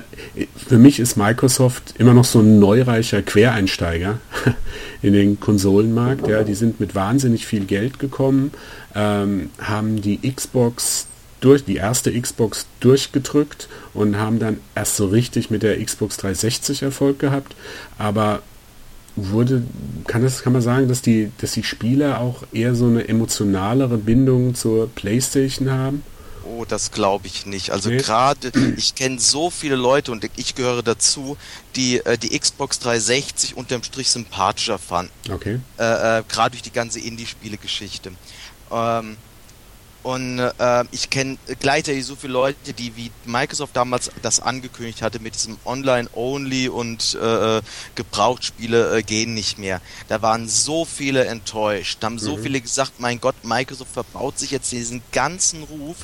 [0.56, 4.20] für mich ist Microsoft immer noch so ein neureicher Quereinsteiger
[5.02, 6.28] in den Konsolenmarkt.
[6.28, 8.52] Ja, die sind mit wahnsinnig viel Geld gekommen,
[8.96, 11.08] ähm, haben die Xbox
[11.42, 16.84] durch die erste Xbox durchgedrückt und haben dann erst so richtig mit der Xbox 360
[16.84, 17.56] Erfolg gehabt.
[17.98, 18.42] Aber
[19.16, 19.64] wurde,
[20.08, 23.98] kann das, kann man sagen, dass die, dass die Spieler auch eher so eine emotionalere
[23.98, 26.04] Bindung zur PlayStation haben?
[26.44, 27.72] Oh, das glaube ich nicht.
[27.72, 27.98] Also nee.
[27.98, 31.38] gerade, ich kenne so viele Leute und ich gehöre dazu,
[31.76, 35.12] die äh, die Xbox 360 unterm Strich sympathischer fanden.
[35.32, 35.60] Okay.
[35.78, 38.12] Äh, äh, gerade durch die ganze Indie-Spiele-Geschichte.
[38.72, 39.18] Ähm,
[40.04, 45.20] und äh, ich kenne gleichzeitig so viele Leute, die wie Microsoft damals das angekündigt hatte
[45.20, 47.62] mit diesem Online-Only und äh,
[47.96, 49.80] Gebrauchtspiele äh, gehen nicht mehr.
[50.08, 51.98] Da waren so viele enttäuscht.
[52.00, 52.44] Da haben so mhm.
[52.44, 55.98] viele gesagt, mein Gott, Microsoft verbaut sich jetzt diesen ganzen Ruf,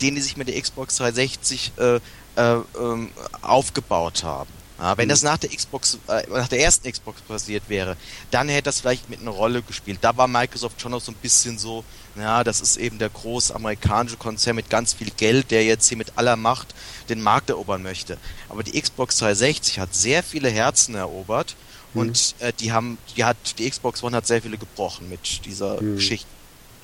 [0.00, 1.96] den die sich mit der Xbox 360 äh,
[2.36, 3.10] äh, ähm,
[3.42, 4.61] aufgebaut haben.
[4.82, 5.10] Ja, wenn mhm.
[5.10, 7.96] das nach der Xbox, äh, nach der ersten Xbox passiert wäre,
[8.32, 10.00] dann hätte das vielleicht mit einer Rolle gespielt.
[10.00, 11.84] Da war Microsoft schon noch so ein bisschen so,
[12.16, 15.96] ja, das ist eben der große amerikanische Konzern mit ganz viel Geld, der jetzt hier
[15.96, 16.74] mit aller Macht
[17.08, 18.18] den Markt erobern möchte.
[18.48, 21.54] Aber die Xbox 360 hat sehr viele Herzen erobert
[21.94, 22.00] mhm.
[22.00, 25.80] und äh, die haben, die hat, die Xbox One hat sehr viele gebrochen mit dieser
[25.80, 25.94] mhm.
[25.94, 26.26] Geschichte.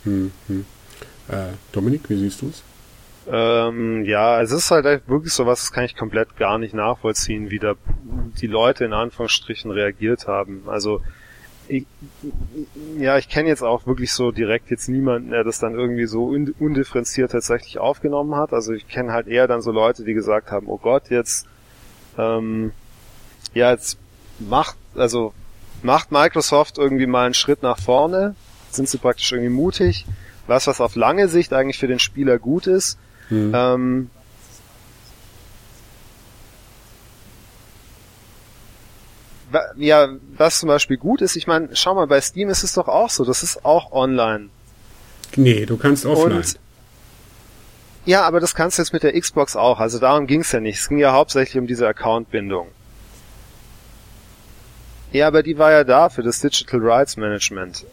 [0.05, 0.31] Mhm.
[1.27, 2.63] Äh, Dominik, wie siehst du es?
[3.31, 7.51] Ähm, ja, es ist halt wirklich so was, das kann ich komplett gar nicht nachvollziehen,
[7.51, 7.75] wie da
[8.41, 10.63] die Leute in Anführungsstrichen reagiert haben.
[10.67, 11.03] Also
[11.69, 11.85] ich,
[12.99, 16.25] ja, ich kenne jetzt auch wirklich so direkt jetzt niemanden, der das dann irgendwie so
[16.25, 18.55] undifferenziert tatsächlich aufgenommen hat.
[18.55, 21.47] Also ich kenne halt eher dann so Leute, die gesagt haben, oh Gott, jetzt
[22.17, 22.73] ähm,
[23.55, 23.99] ja, jetzt
[24.39, 25.33] macht, also
[25.83, 28.35] macht Microsoft irgendwie mal einen Schritt nach vorne,
[28.71, 30.07] sind sie praktisch irgendwie mutig,
[30.47, 32.99] was was auf lange Sicht eigentlich für den Spieler gut ist,
[33.31, 33.53] Mhm.
[33.55, 34.11] Ähm,
[39.77, 42.89] ja, was zum Beispiel gut ist, ich meine, schau mal, bei Steam ist es doch
[42.89, 44.51] auch so, das ist auch online.
[45.37, 46.39] Nee, du kannst offline.
[46.39, 46.59] Und,
[48.05, 50.61] ja, aber das kannst du jetzt mit der Xbox auch, also darum ging es ja
[50.61, 50.81] nicht.
[50.81, 52.69] Es ging ja hauptsächlich um diese Account-Bindung.
[55.13, 57.87] Ja, aber die war ja da für das Digital Rights Management.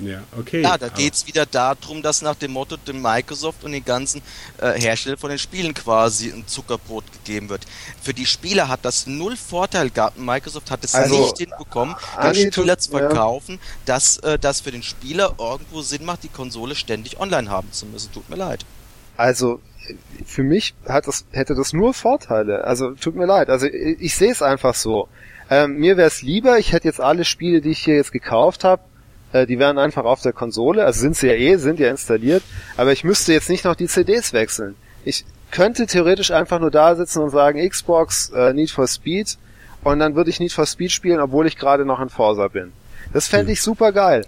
[0.00, 0.62] Ja, okay.
[0.62, 4.22] Ja, da geht es wieder darum, dass nach dem Motto dem Microsoft und den ganzen
[4.58, 7.66] äh, Herstellern von den Spielen quasi ein Zuckerbrot gegeben wird.
[8.02, 10.18] Für die Spieler hat das null Vorteil gehabt.
[10.18, 13.60] Microsoft hat es also, nicht hinbekommen, den Spieler zu verkaufen, ja.
[13.86, 17.86] dass äh, das für den Spieler irgendwo Sinn macht, die Konsole ständig online haben zu
[17.86, 18.12] müssen.
[18.12, 18.64] Tut mir leid.
[19.16, 19.60] Also
[20.24, 22.64] für mich hat das, hätte das nur Vorteile.
[22.64, 23.48] Also tut mir leid.
[23.48, 25.08] Also ich, ich sehe es einfach so.
[25.48, 28.64] Ähm, mir wäre es lieber, ich hätte jetzt alle Spiele, die ich hier jetzt gekauft
[28.64, 28.82] habe,
[29.32, 32.42] äh, die wären einfach auf der Konsole, also sind sie ja eh, sind ja installiert,
[32.76, 34.76] aber ich müsste jetzt nicht noch die CDs wechseln.
[35.04, 39.38] Ich könnte theoretisch einfach nur da sitzen und sagen, Xbox, äh, Need for Speed,
[39.84, 42.72] und dann würde ich Need for Speed spielen, obwohl ich gerade noch in Forza bin.
[43.12, 43.52] Das fände hm.
[43.52, 44.26] ich super geil.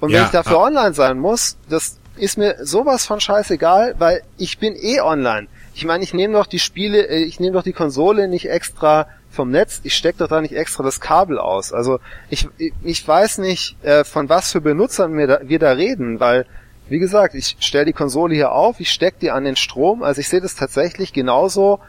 [0.00, 4.22] Und wenn ja, ich dafür online sein muss, das ist mir sowas von scheißegal, weil
[4.36, 5.46] ich bin eh online.
[5.74, 9.08] Ich meine, ich nehme doch die Spiele, äh, ich nehme doch die Konsole nicht extra
[9.30, 11.72] vom Netz, ich stecke doch da nicht extra das Kabel aus.
[11.72, 12.00] Also
[12.30, 12.48] ich,
[12.82, 16.46] ich weiß nicht, äh, von was für Benutzern wir da, wir da reden, weil,
[16.88, 20.20] wie gesagt, ich stelle die Konsole hier auf, ich stecke die an den Strom, also
[20.20, 21.80] ich sehe das tatsächlich genauso,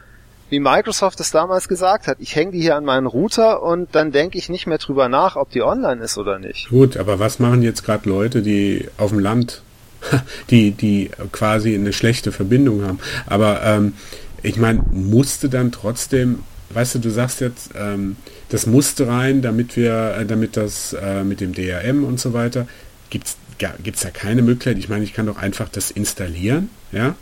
[0.50, 2.18] wie Microsoft es damals gesagt hat.
[2.20, 5.36] Ich hänge die hier an meinen Router und dann denke ich nicht mehr drüber nach,
[5.36, 6.68] ob die online ist oder nicht.
[6.68, 9.62] Gut, aber was machen jetzt gerade Leute, die auf dem Land,
[10.50, 12.98] die, die quasi eine schlechte Verbindung haben?
[13.26, 13.94] Aber ähm,
[14.42, 16.40] ich meine, musste dann trotzdem
[16.70, 18.16] weißt du, du sagst jetzt, ähm,
[18.48, 22.66] das musste rein, damit wir, äh, damit das äh, mit dem DRM und so weiter,
[23.10, 23.36] gibt es
[23.82, 24.78] gibt's da keine Möglichkeit.
[24.78, 27.14] Ich meine, ich kann doch einfach das installieren, ja,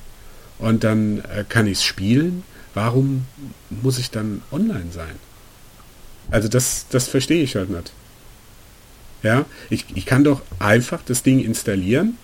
[0.58, 2.44] und dann äh, kann ich es spielen.
[2.74, 3.24] Warum
[3.70, 5.16] muss ich dann online sein?
[6.30, 7.92] Also das, das verstehe ich halt nicht.
[9.22, 12.18] Ja, ich, ich kann doch einfach das Ding installieren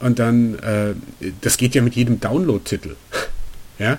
[0.00, 0.94] und dann, äh,
[1.42, 2.96] das geht ja mit jedem Download-Titel.
[3.78, 3.98] ja,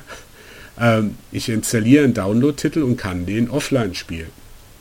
[0.82, 4.32] ähm, ich installiere einen Download-Titel und kann den offline spielen.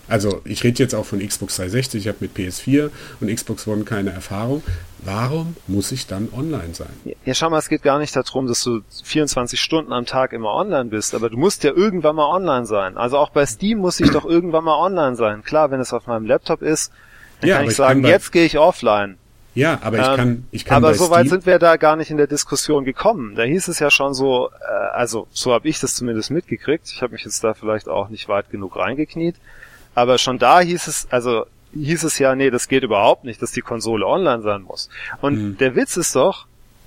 [0.09, 2.90] Also ich rede jetzt auch von Xbox 360, ich habe mit PS4
[3.20, 4.64] und Xbox One keine Erfahrung.
[5.05, 6.90] Warum muss ich dann online sein?
[7.24, 10.53] Ja, schau mal, es geht gar nicht darum, dass du 24 Stunden am Tag immer
[10.53, 12.96] online bist, aber du musst ja irgendwann mal online sein.
[12.96, 15.44] Also auch bei Steam muss ich doch irgendwann mal online sein.
[15.44, 16.92] Klar, wenn es auf meinem Laptop ist,
[17.40, 19.16] dann ja, kann ich sagen, kann jetzt gehe ich offline.
[19.55, 20.84] Ja, aber ich ähm, kann, ich kann.
[20.84, 23.34] Aber so weit sind wir da gar nicht in der Diskussion gekommen.
[23.34, 26.88] Da hieß es ja schon so, äh, also so habe ich das zumindest mitgekriegt.
[26.88, 29.36] Ich habe mich jetzt da vielleicht auch nicht weit genug reingekniet.
[29.94, 33.53] Aber schon da hieß es, also hieß es ja, nee, das geht überhaupt nicht, dass
[33.53, 34.88] die Konsole online sein muss.
[35.20, 35.59] Und hm.
[35.59, 36.46] der Witz ist doch,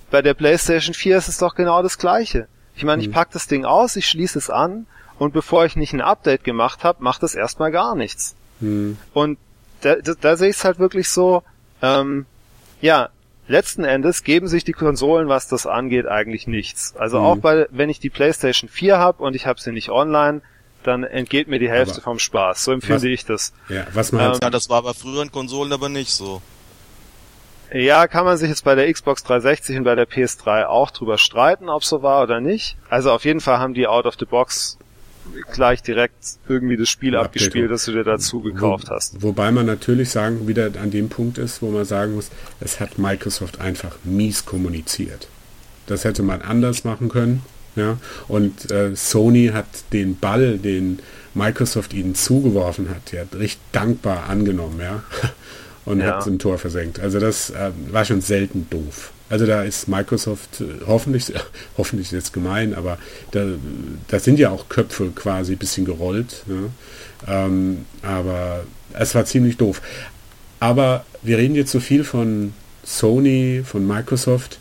[0.10, 2.48] bei der PlayStation 4 ist es doch genau das Gleiche.
[2.76, 3.10] Ich meine, hm.
[3.10, 4.86] ich pack das Ding aus, ich schließe es an
[5.20, 8.36] und bevor ich nicht ein Update gemacht habe, macht es erstmal gar nichts.
[8.60, 8.98] Hm.
[9.14, 9.38] Und
[9.82, 11.44] da, da, da sehe ich es halt wirklich so,
[11.82, 12.26] ähm,
[12.84, 13.10] ja,
[13.48, 16.94] letzten Endes geben sich die Konsolen, was das angeht, eigentlich nichts.
[16.98, 17.26] Also mhm.
[17.26, 20.42] auch bei, wenn ich die PlayStation 4 habe und ich habe sie nicht online,
[20.84, 22.66] dann entgeht mir die Hälfte aber vom Spaß.
[22.66, 23.54] So empfinde was, ich das.
[23.70, 26.42] Ja, was man ähm, ja, das war bei früheren Konsolen aber nicht so.
[27.72, 31.18] Ja, kann man sich jetzt bei der Xbox 360 und bei der PS3 auch drüber
[31.18, 32.76] streiten, ob so war oder nicht.
[32.90, 34.78] Also auf jeden Fall haben die out of the box
[35.52, 39.22] gleich direkt irgendwie das Spiel Update abgespielt, das du dir dazu gekauft wo, hast.
[39.22, 42.98] Wobei man natürlich sagen, wieder an dem Punkt ist, wo man sagen muss, es hat
[42.98, 45.28] Microsoft einfach mies kommuniziert.
[45.88, 47.44] Das hätte man anders machen können.
[47.76, 47.98] Ja?
[48.28, 51.00] Und äh, Sony hat den Ball, den
[51.34, 55.04] Microsoft ihnen zugeworfen hat, ja, recht dankbar angenommen, ja.
[55.86, 56.16] Und ja.
[56.16, 57.02] hat ein Tor versenkt.
[57.02, 59.12] Also das äh, war schon selten doof.
[59.34, 61.34] Also da ist Microsoft äh, hoffentlich,
[61.80, 63.00] hoffentlich ist jetzt gemein, aber
[63.32, 63.44] da,
[64.08, 66.44] da sind ja auch Köpfe quasi ein bisschen gerollt.
[66.46, 66.70] Ne?
[67.28, 68.64] Ähm, aber
[68.94, 69.82] es war ziemlich doof.
[70.60, 72.54] Aber wir reden jetzt so viel von
[72.84, 74.60] Sony, von Microsoft.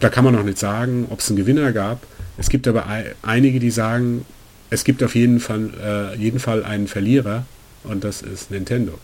[0.00, 2.02] Da kann man noch nicht sagen, ob es einen Gewinner gab.
[2.36, 2.84] Es gibt aber
[3.22, 4.26] einige, die sagen,
[4.68, 7.46] es gibt auf jeden Fall, äh, jeden Fall einen Verlierer
[7.84, 8.98] und das ist Nintendo.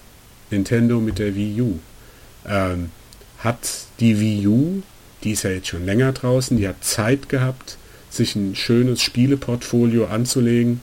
[0.51, 1.79] Nintendo mit der Wii U.
[2.47, 2.91] Ähm,
[3.45, 3.59] hat
[4.01, 4.83] die Wii U,
[5.23, 7.77] die ist ja jetzt schon länger draußen, die hat Zeit gehabt,
[8.11, 10.81] sich ein schönes Spieleportfolio anzulegen.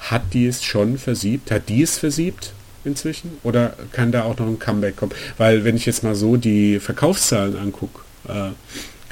[0.00, 1.50] Hat die es schon versiebt?
[1.50, 2.52] Hat die es versiebt
[2.84, 3.32] inzwischen?
[3.42, 5.12] Oder kann da auch noch ein Comeback kommen?
[5.38, 8.50] Weil wenn ich jetzt mal so die Verkaufszahlen angucke, äh,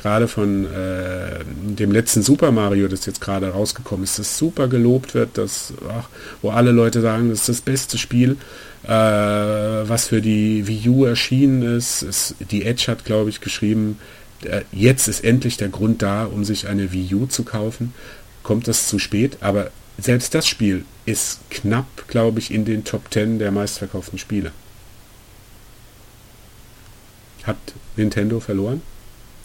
[0.01, 5.15] gerade von äh, dem letzten Super Mario, das jetzt gerade rausgekommen ist, das super gelobt
[5.15, 6.09] wird, das, ach,
[6.43, 8.37] wo alle Leute sagen, das ist das beste Spiel,
[8.85, 12.03] äh, was für die Wii U erschienen ist.
[12.03, 13.99] ist die Edge hat, glaube ich, geschrieben,
[14.45, 17.93] äh, jetzt ist endlich der Grund da, um sich eine Wii U zu kaufen.
[18.43, 19.39] Kommt das zu spät?
[19.41, 24.53] Aber selbst das Spiel ist knapp, glaube ich, in den Top 10 der meistverkauften Spiele.
[27.43, 27.59] Hat
[27.97, 28.83] Nintendo verloren?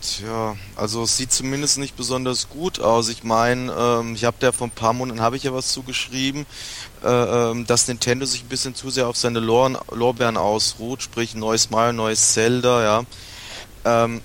[0.02, 3.10] Tja, also es sieht zumindest nicht besonders gut aus.
[3.10, 6.46] Ich meine, ähm, ich habe da vor ein paar Monaten habe ich ja was zugeschrieben,
[7.04, 11.34] äh, ähm, dass Nintendo sich ein bisschen zu sehr auf seine Lor Lorbeeren ausruht, sprich
[11.34, 13.06] neues Mario, neues Zelda, ja.
[13.86, 14.22] Ähm,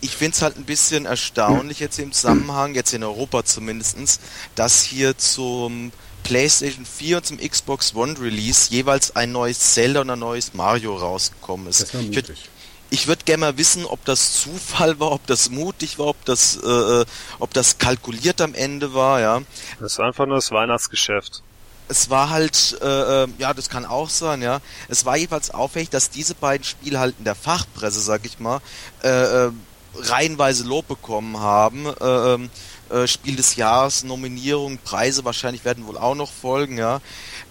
[0.00, 4.20] ich finde es halt ein bisschen erstaunlich jetzt im Zusammenhang, jetzt in Europa zumindestens,
[4.54, 5.90] dass hier zum
[6.22, 10.96] PlayStation 4 und zum Xbox One Release jeweils ein neues Zelda und ein neues Mario
[10.96, 11.82] rausgekommen ist.
[11.82, 12.57] Das war mutig ich
[13.06, 17.04] würde gerne mal wissen, ob das Zufall war, ob das mutig war, ob das, äh,
[17.38, 19.42] ob das kalkuliert am Ende war, ja.
[19.80, 21.42] Das war einfach nur das Weihnachtsgeschäft.
[21.90, 24.60] es war halt, äh, ähm, ja, das kann auch sein, ja.
[24.88, 28.60] Es war jedenfalls auffällig, dass diese beiden Spiele halt in der Fachpresse, sag ich mal,
[29.02, 29.50] äh, äh
[29.94, 31.86] reihenweise Lob bekommen haben.
[31.86, 32.50] Äh, ähm,
[32.90, 37.00] äh, Spiel des Jahres, Nominierungen, Preise wahrscheinlich werden wohl auch noch folgen, ja.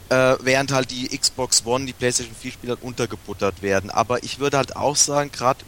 [0.09, 3.89] Äh, während halt die Xbox One, die PlayStation 4 Spiele halt untergebuttert werden.
[3.89, 5.65] Aber ich würde halt auch sagen, gerade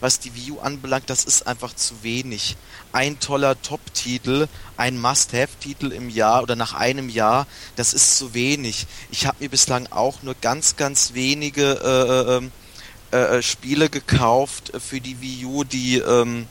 [0.00, 2.56] was die Wii U anbelangt, das ist einfach zu wenig.
[2.92, 8.86] Ein toller Top-Titel, ein Must-Have-Titel im Jahr oder nach einem Jahr, das ist zu wenig.
[9.10, 12.52] Ich habe mir bislang auch nur ganz, ganz wenige äh, ähm,
[13.12, 16.46] äh, äh, Spiele gekauft für die Wii U, die ähm,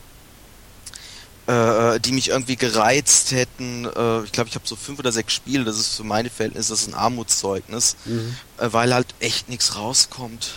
[1.50, 3.84] äh, die mich irgendwie gereizt hätten.
[3.84, 5.64] Äh, ich glaube, ich habe so fünf oder sechs Spiele.
[5.64, 8.36] Das ist für meine Verhältnisse das ist ein Armutszeugnis, mhm.
[8.58, 10.54] äh, weil halt echt nichts rauskommt.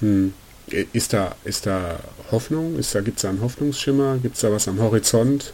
[0.00, 0.32] Hm.
[0.66, 1.98] Ist da, ist da
[2.30, 2.78] Hoffnung?
[2.78, 4.18] Ist da, gibt es da einen Hoffnungsschimmer?
[4.18, 5.52] Gibt es da was am Horizont?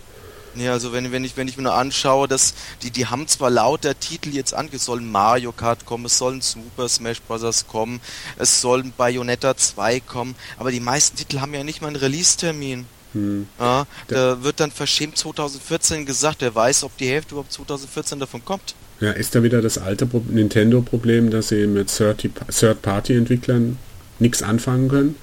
[0.54, 3.48] Nee, also wenn, wenn, ich, wenn ich mir nur anschaue, dass die, die haben zwar
[3.48, 7.66] lauter Titel jetzt ange, es soll Mario Kart kommen, es sollen Super Smash Bros.
[7.66, 8.00] kommen,
[8.36, 12.86] es sollen Bayonetta 2 kommen, aber die meisten Titel haben ja nicht mal einen Release-Termin.
[13.16, 13.46] Hm.
[13.58, 18.44] Ja, da wird dann verschämt 2014 gesagt, wer weiß, ob die Hälfte überhaupt 2014 davon
[18.44, 18.74] kommt.
[19.00, 23.78] Ja, ist da wieder das alte Nintendo-Problem, dass sie mit Third-Party-Entwicklern
[24.18, 25.16] nichts anfangen können?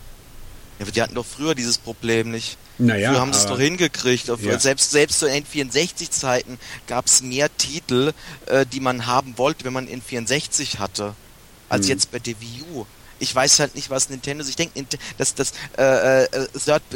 [0.79, 2.57] Ja, die hatten doch früher dieses Problem nicht.
[2.79, 4.27] Naja, früher haben sie es doch hingekriegt.
[4.27, 4.59] Ja.
[4.59, 8.13] Selbst, selbst zu N64-Zeiten gab es mehr Titel,
[8.47, 11.13] äh, die man haben wollte, wenn man N64 hatte,
[11.69, 11.91] als hm.
[11.91, 12.85] jetzt bei der Wii U.
[13.19, 14.43] Ich weiß halt nicht, was Nintendo.
[14.47, 14.85] Ich denke,
[15.17, 16.47] dass das äh, äh,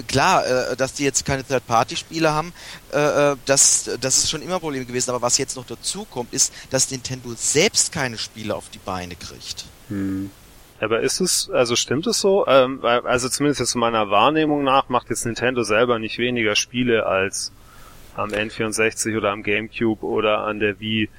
[0.08, 2.54] klar, äh, dass die jetzt keine Third-Party-Spiele haben,
[2.94, 5.12] äh, äh, das, das ist schon immer ein Problem gewesen.
[5.12, 9.16] Aber was jetzt noch dazu kommt, ist, dass Nintendo selbst keine Spiele auf die Beine
[9.16, 9.66] kriegt.
[9.90, 10.32] Hm.
[10.80, 12.46] Aber ist es, also stimmt es so?
[12.48, 17.52] Ähm, also zumindest jetzt meiner Wahrnehmung nach macht jetzt Nintendo selber nicht weniger Spiele als
[18.16, 21.10] am N64 oder am GameCube oder an der Wii.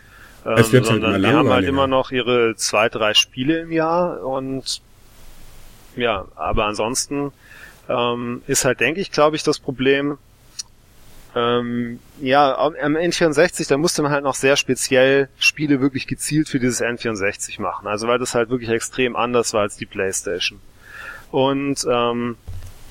[0.47, 3.73] Ähm, es wird halt sondern die haben halt immer noch ihre zwei, drei Spiele im
[3.73, 4.81] Jahr und
[6.01, 7.33] ja, aber ansonsten
[7.89, 10.19] ähm, ist halt, denke ich, glaube ich, das Problem,
[11.35, 16.59] ähm, ja, am N64, da musste man halt noch sehr speziell Spiele wirklich gezielt für
[16.59, 17.87] dieses N64 machen.
[17.87, 20.61] Also weil das halt wirklich extrem anders war als die Playstation.
[21.31, 22.37] Und ähm,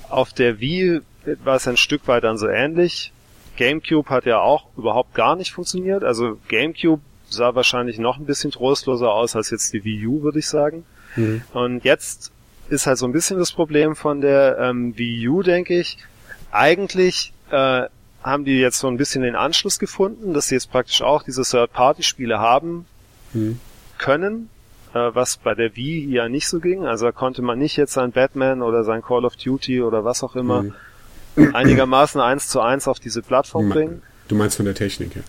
[0.10, 1.02] auf der Wii
[1.44, 3.12] war es ein Stück weit dann so ähnlich.
[3.58, 6.04] GameCube hat ja auch überhaupt gar nicht funktioniert.
[6.04, 10.40] Also GameCube sah wahrscheinlich noch ein bisschen trostloser aus als jetzt die Wii U, würde
[10.40, 10.86] ich sagen.
[11.16, 11.42] Mhm.
[11.54, 12.32] Und jetzt
[12.70, 15.98] ist halt so ein bisschen das Problem von der ähm, Wii U, denke ich.
[16.52, 17.84] Eigentlich äh,
[18.24, 21.44] haben die jetzt so ein bisschen den Anschluss gefunden, dass sie jetzt praktisch auch diese
[21.44, 22.86] Third-Party-Spiele haben
[23.34, 23.60] hm.
[23.98, 24.50] können,
[24.94, 26.86] äh, was bei der Wii ja nicht so ging.
[26.86, 30.24] Also da konnte man nicht jetzt sein Batman oder sein Call of Duty oder was
[30.24, 30.66] auch immer
[31.36, 31.56] hm.
[31.56, 34.02] einigermaßen eins zu eins auf diese Plattform bringen.
[34.28, 35.24] Du meinst von der Technik her?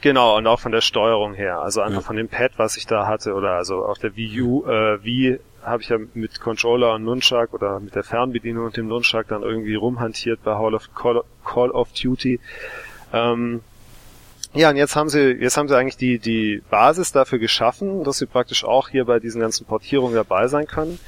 [0.00, 1.60] Genau, und auch von der Steuerung her.
[1.60, 2.06] Also einfach ja.
[2.06, 5.40] von dem Pad, was ich da hatte, oder also auf der Wii U, äh, Wii
[5.68, 9.42] habe ich ja mit Controller und Nunchuck oder mit der Fernbedienung und dem Nunchuck dann
[9.42, 12.40] irgendwie rumhantiert bei Call of, Call, Call of Duty.
[13.12, 13.60] Ähm,
[14.54, 18.18] ja, und jetzt haben sie, jetzt haben sie eigentlich die, die Basis dafür geschaffen, dass
[18.18, 20.98] sie praktisch auch hier bei diesen ganzen Portierungen dabei sein können.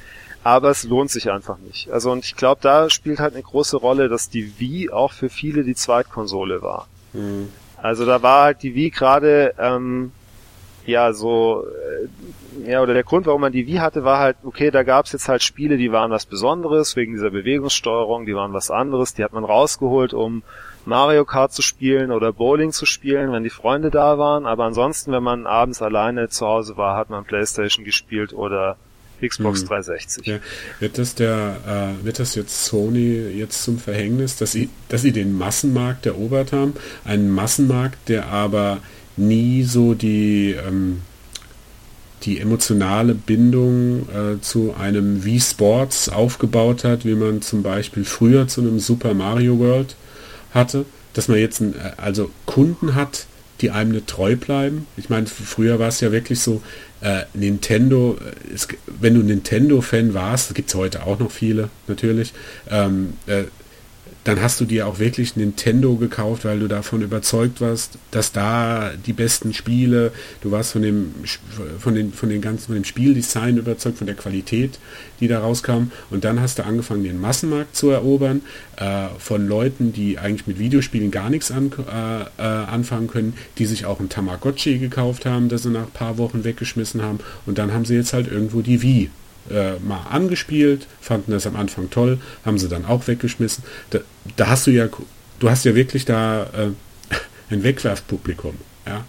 [0.43, 1.91] Aber es lohnt sich einfach nicht.
[1.91, 5.29] Also, und ich glaube, da spielt halt eine große Rolle, dass die Wii auch für
[5.29, 6.87] viele die Zweitkonsole war.
[7.13, 7.49] Mhm.
[7.77, 10.11] Also da war halt die Wii gerade, ähm,
[10.85, 11.63] ja, so,
[12.65, 15.11] äh, ja, oder der Grund, warum man die Wii hatte, war halt, okay, da gab's
[15.11, 19.23] jetzt halt Spiele, die waren was Besonderes, wegen dieser Bewegungssteuerung, die waren was anderes, die
[19.23, 20.43] hat man rausgeholt, um
[20.85, 25.11] Mario Kart zu spielen oder Bowling zu spielen, wenn die Freunde da waren, aber ansonsten,
[25.11, 28.77] wenn man abends alleine zu Hause war, hat man Playstation gespielt oder
[29.21, 29.67] Xbox hm.
[29.67, 30.25] 360.
[30.25, 30.39] Ja.
[30.79, 31.57] Wird das der,
[32.01, 36.51] äh, wird das jetzt Sony jetzt zum Verhängnis, dass sie, dass sie den Massenmarkt erobert
[36.51, 36.73] haben?
[37.05, 38.79] Einen Massenmarkt, der aber
[39.17, 41.01] nie so die, ähm,
[42.23, 48.47] die emotionale Bindung äh, zu einem Wii Sports aufgebaut hat, wie man zum Beispiel früher
[48.47, 49.95] zu einem Super Mario World
[50.53, 53.25] hatte, dass man jetzt ein, äh, also Kunden hat,
[53.61, 54.87] die einem nicht treu bleiben.
[54.97, 56.61] Ich meine, früher war es ja wirklich so,
[57.01, 58.67] äh, Nintendo, äh, es,
[58.99, 62.33] wenn du Nintendo-Fan warst, gibt es heute auch noch viele natürlich,
[62.69, 63.43] ähm, äh,
[64.23, 68.91] dann hast du dir auch wirklich Nintendo gekauft, weil du davon überzeugt warst, dass da
[69.05, 70.11] die besten Spiele,
[70.41, 71.13] du warst von dem
[71.79, 74.77] von den von den ganzen von dem Spieldesign überzeugt, von der Qualität,
[75.19, 75.91] die da rauskam.
[76.11, 78.41] Und dann hast du angefangen den Massenmarkt zu erobern
[78.77, 83.65] äh, von Leuten, die eigentlich mit Videospielen gar nichts an, äh, äh, anfangen können, die
[83.65, 87.19] sich auch ein Tamagotchi gekauft haben, das sie nach ein paar Wochen weggeschmissen haben.
[87.47, 89.09] Und dann haben sie jetzt halt irgendwo die Wii
[89.49, 93.63] äh, mal angespielt, fanden das am Anfang toll, haben sie dann auch weggeschmissen.
[93.89, 93.99] Da,
[94.35, 94.87] da hast du ja,
[95.39, 96.69] du hast ja wirklich da äh,
[97.53, 98.55] ein Wegwerfpublikum.
[98.85, 99.05] Ja?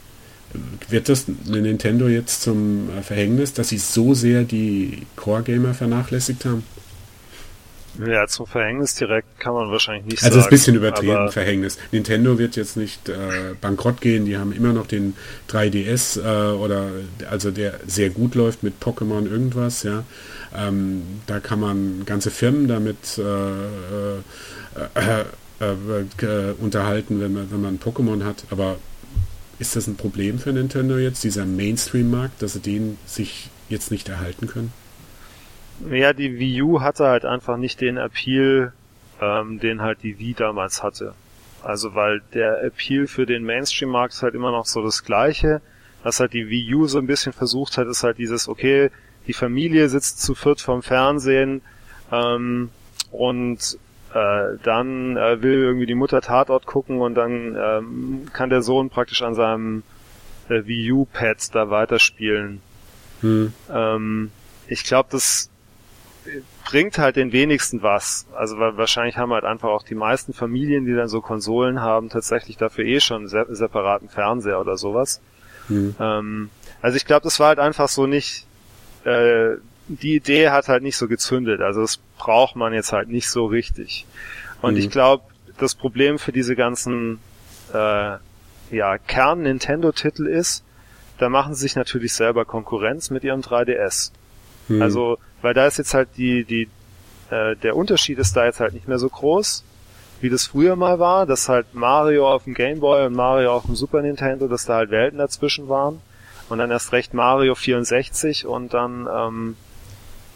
[0.88, 6.64] Wird das Nintendo jetzt zum äh, Verhängnis, dass sie so sehr die Core-Gamer vernachlässigt haben?
[7.98, 10.44] Ja, zum Verhängnis direkt kann man wahrscheinlich nicht also sagen.
[10.44, 11.78] Also ein bisschen übertrieben, Verhängnis.
[11.90, 15.14] Nintendo wird jetzt nicht äh, bankrott gehen, die haben immer noch den
[15.50, 16.86] 3DS äh, oder
[17.30, 20.04] also der sehr gut läuft mit Pokémon irgendwas, ja.
[20.56, 24.16] Ähm, da kann man ganze Firmen damit äh,
[24.94, 25.24] äh,
[25.60, 28.78] äh, unterhalten, wenn man, wenn man Pokémon hat, aber
[29.58, 34.08] ist das ein Problem für Nintendo jetzt, dieser Mainstream-Markt, dass sie den sich jetzt nicht
[34.08, 34.72] erhalten können?
[35.90, 38.72] Ja, die Wii U hatte halt einfach nicht den Appeal,
[39.20, 41.14] ähm, den halt die Wii damals hatte.
[41.62, 45.60] Also weil der Appeal für den Mainstream-Markt ist halt immer noch so das gleiche.
[46.02, 48.90] Was halt die Wii U so ein bisschen versucht hat, ist halt dieses, okay,
[49.26, 51.62] die Familie sitzt zu viert vom Fernsehen
[52.10, 52.70] ähm,
[53.12, 53.78] und
[54.12, 58.90] äh, dann äh, will irgendwie die Mutter Tatort gucken und dann ähm, kann der Sohn
[58.90, 59.84] praktisch an seinem
[60.48, 62.60] äh, Wii U-Pad da weiterspielen.
[63.20, 63.52] Hm.
[63.72, 64.32] Ähm,
[64.66, 65.51] ich glaube, das
[66.64, 68.26] bringt halt den wenigsten was.
[68.34, 72.08] Also weil wahrscheinlich haben halt einfach auch die meisten Familien, die dann so Konsolen haben,
[72.08, 75.20] tatsächlich dafür eh schon se separaten Fernseher oder sowas.
[75.68, 75.94] Mhm.
[75.98, 76.50] Ähm,
[76.80, 78.46] also ich glaube, das war halt einfach so nicht,
[79.04, 79.56] äh,
[79.88, 81.60] die Idee hat halt nicht so gezündet.
[81.60, 84.06] Also das braucht man jetzt halt nicht so richtig.
[84.60, 84.80] Und mhm.
[84.80, 85.24] ich glaube,
[85.58, 87.18] das Problem für diese ganzen
[87.72, 88.16] äh,
[88.70, 90.64] ja, Kern-Nintendo-Titel ist,
[91.18, 94.12] da machen sie sich natürlich selber Konkurrenz mit ihrem 3DS.
[94.68, 94.82] Mhm.
[94.82, 96.68] Also weil da ist jetzt halt die, die,
[97.30, 99.64] äh, der Unterschied ist da jetzt halt nicht mehr so groß,
[100.20, 103.66] wie das früher mal war, dass halt Mario auf dem Game Boy und Mario auf
[103.66, 106.00] dem Super Nintendo, dass da halt Welten dazwischen waren.
[106.48, 109.56] Und dann erst recht Mario 64 und dann, ähm,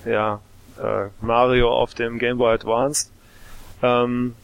[0.05, 0.41] ja,
[0.83, 3.11] äh, Mario auf dem Game Boy Advanced.
[3.83, 4.35] Ähm,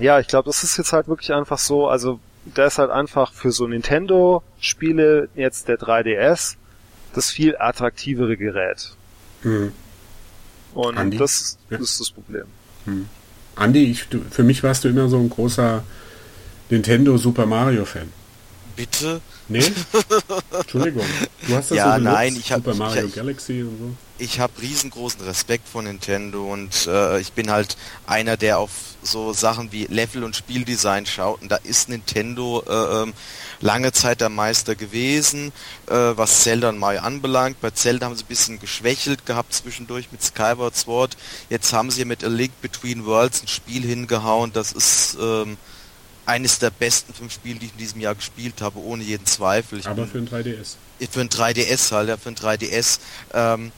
[0.00, 3.32] ja, ich glaube, das ist jetzt halt wirklich einfach so, also da ist halt einfach
[3.32, 6.56] für so Nintendo-Spiele jetzt der 3DS
[7.16, 8.92] das viel attraktivere Gerät.
[9.42, 9.72] Hm.
[10.74, 11.16] Und Andi?
[11.16, 11.78] das, ja.
[11.78, 12.44] ist das Problem.
[12.84, 13.06] Hm.
[13.54, 15.82] Andi, ich, du, für mich warst du immer so ein großer
[16.68, 18.12] Nintendo Super Mario Fan.
[18.76, 19.20] Bitte?
[19.48, 19.72] Nee?
[20.60, 21.06] Entschuldigung.
[21.46, 23.96] Du hast das ja, so nein, ich habe Super Mario ich, Galaxy und so.
[24.18, 28.70] Ich habe riesengroßen Respekt vor Nintendo und äh, ich bin halt einer, der auf
[29.02, 33.12] so Sachen wie Level und Spieldesign schaut und da ist Nintendo äh, ähm,
[33.60, 35.52] lange Zeit der Meister gewesen,
[35.86, 37.60] äh, was Zelda und Mario anbelangt.
[37.60, 41.16] Bei Zelda haben sie ein bisschen geschwächelt gehabt zwischendurch mit Skyward Sword.
[41.50, 45.58] Jetzt haben sie mit A Link Between Worlds ein Spiel hingehauen, das ist ähm,
[46.26, 49.78] eines der besten fünf Spiele, die ich in diesem Jahr gespielt habe, ohne jeden Zweifel.
[49.78, 50.74] Ich Aber für ein 3DS.
[51.10, 52.98] Für ein 3DS halt, ja, für ein 3DS.
[53.32, 53.72] Ähm,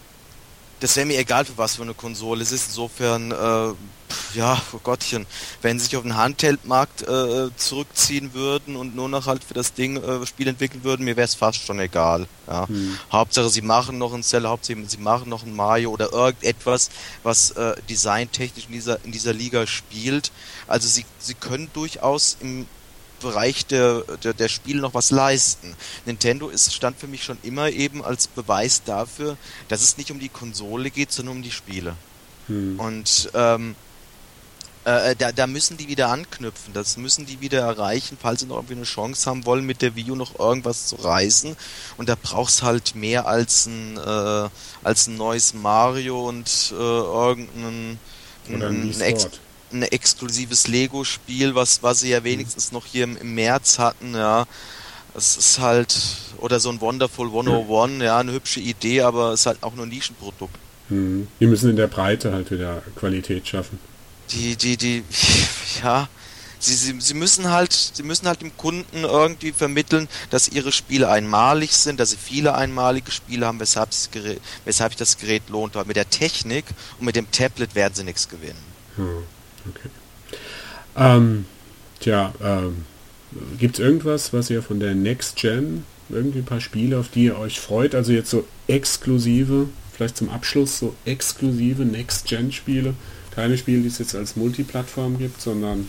[0.81, 2.43] das wäre mir egal für was für eine Konsole.
[2.43, 3.74] Es ist insofern äh,
[4.35, 5.26] ja, oh Gottchen,
[5.62, 9.74] wenn sie sich auf den Handheld-Markt äh, zurückziehen würden und nur noch halt für das
[9.74, 12.26] Ding äh, Spiel entwickeln würden, mir wäre es fast schon egal.
[12.47, 12.68] Ja.
[12.68, 12.99] Hm.
[13.11, 16.91] Hauptsache sie machen noch ein Zelda, Hauptsache sie machen noch ein Mario oder irgendetwas,
[17.22, 20.31] was äh, designtechnisch in dieser, in dieser Liga spielt.
[20.66, 22.66] Also sie, sie können durchaus im
[23.20, 25.74] Bereich der, der, der Spiele noch was leisten.
[26.06, 29.36] Nintendo ist, stand für mich schon immer eben als Beweis dafür,
[29.68, 31.94] dass es nicht um die Konsole geht, sondern um die Spiele.
[32.46, 32.78] Hm.
[32.78, 33.74] Und ähm,
[34.84, 38.56] äh, da, da müssen die wieder anknüpfen, das müssen die wieder erreichen, falls sie noch
[38.56, 41.56] irgendwie eine Chance haben wollen, mit der Wii U noch irgendwas zu reißen.
[41.98, 44.48] Und da brauchst halt mehr als ein, äh,
[44.82, 47.98] als ein neues Mario und äh, irgendein
[48.48, 49.28] ein, ein, Ex
[49.72, 54.46] ein exklusives Lego-Spiel, was, was sie ja wenigstens noch hier im, im März hatten, ja.
[55.14, 55.96] Es ist halt,
[56.38, 59.86] oder so ein Wonderful 101, ja, eine hübsche Idee, aber es ist halt auch nur
[59.86, 60.54] ein Nischenprodukt.
[60.88, 61.26] Hm.
[61.40, 63.78] Die müssen in der Breite halt wieder Qualität schaffen
[64.30, 65.04] die, die, die,
[65.82, 66.08] ja,
[66.58, 71.08] sie, sie, sie müssen halt, sie müssen halt dem Kunden irgendwie vermitteln, dass ihre Spiele
[71.08, 75.76] einmalig sind, dass sie viele einmalige Spiele haben, weshalb, Gerät, weshalb sich das Gerät lohnt.
[75.76, 76.66] Aber mit der Technik
[76.98, 78.62] und mit dem Tablet werden sie nichts gewinnen.
[78.96, 79.22] Hm,
[79.74, 79.88] okay.
[80.96, 81.44] Ähm,
[82.00, 82.84] tja, ähm,
[83.58, 87.24] gibt es irgendwas, was ihr von der Next Gen, irgendwie ein paar Spiele, auf die
[87.24, 87.94] ihr euch freut?
[87.94, 92.94] Also jetzt so exklusive, vielleicht zum Abschluss so exklusive Next Gen Spiele?
[93.38, 95.88] keine Spiele, die es jetzt als Multiplattform gibt, sondern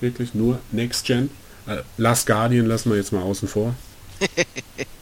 [0.00, 1.28] wirklich nur Next Gen.
[1.66, 3.74] Äh, Last Guardian lassen wir jetzt mal außen vor.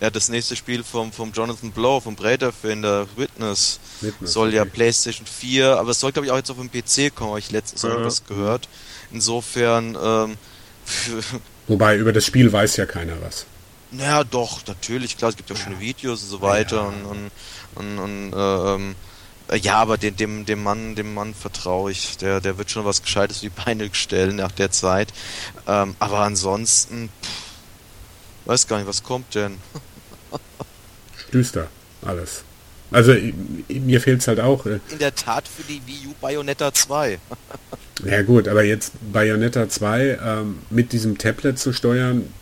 [0.00, 4.56] ja, das nächste Spiel vom, vom Jonathan Blow, vom Breda-Finder, Witness, Witness, soll okay.
[4.56, 7.38] ja PlayStation 4, aber es soll glaube ich auch jetzt auf dem PC kommen, habe
[7.38, 7.90] ich letztens ja.
[7.90, 8.68] irgendwas gehört.
[9.12, 10.36] Insofern, ähm,
[11.68, 13.46] Wobei über das Spiel weiß ja keiner was.
[13.90, 16.82] Naja, doch, natürlich, klar, es gibt ja schon Videos und so weiter ja.
[16.82, 17.30] und, und,
[17.74, 18.94] und, und äh, ähm,
[19.48, 22.16] äh, ja, aber dem, dem, dem Mann, dem Mann vertraue ich.
[22.18, 25.12] Der, der wird schon was Gescheites die Beine stellen nach der Zeit.
[25.66, 27.45] Ähm, aber ansonsten, pff,
[28.46, 29.58] Weiß gar nicht, was kommt denn?
[31.32, 31.68] Düster,
[32.02, 32.44] alles.
[32.90, 33.14] Also
[33.68, 34.64] mir fehlt es halt auch.
[34.66, 37.18] Äh, In der Tat für die Wii U Bayonetta 2.
[38.04, 42.32] ja gut, aber jetzt Bayonetta 2 ähm, mit diesem Tablet zu steuern.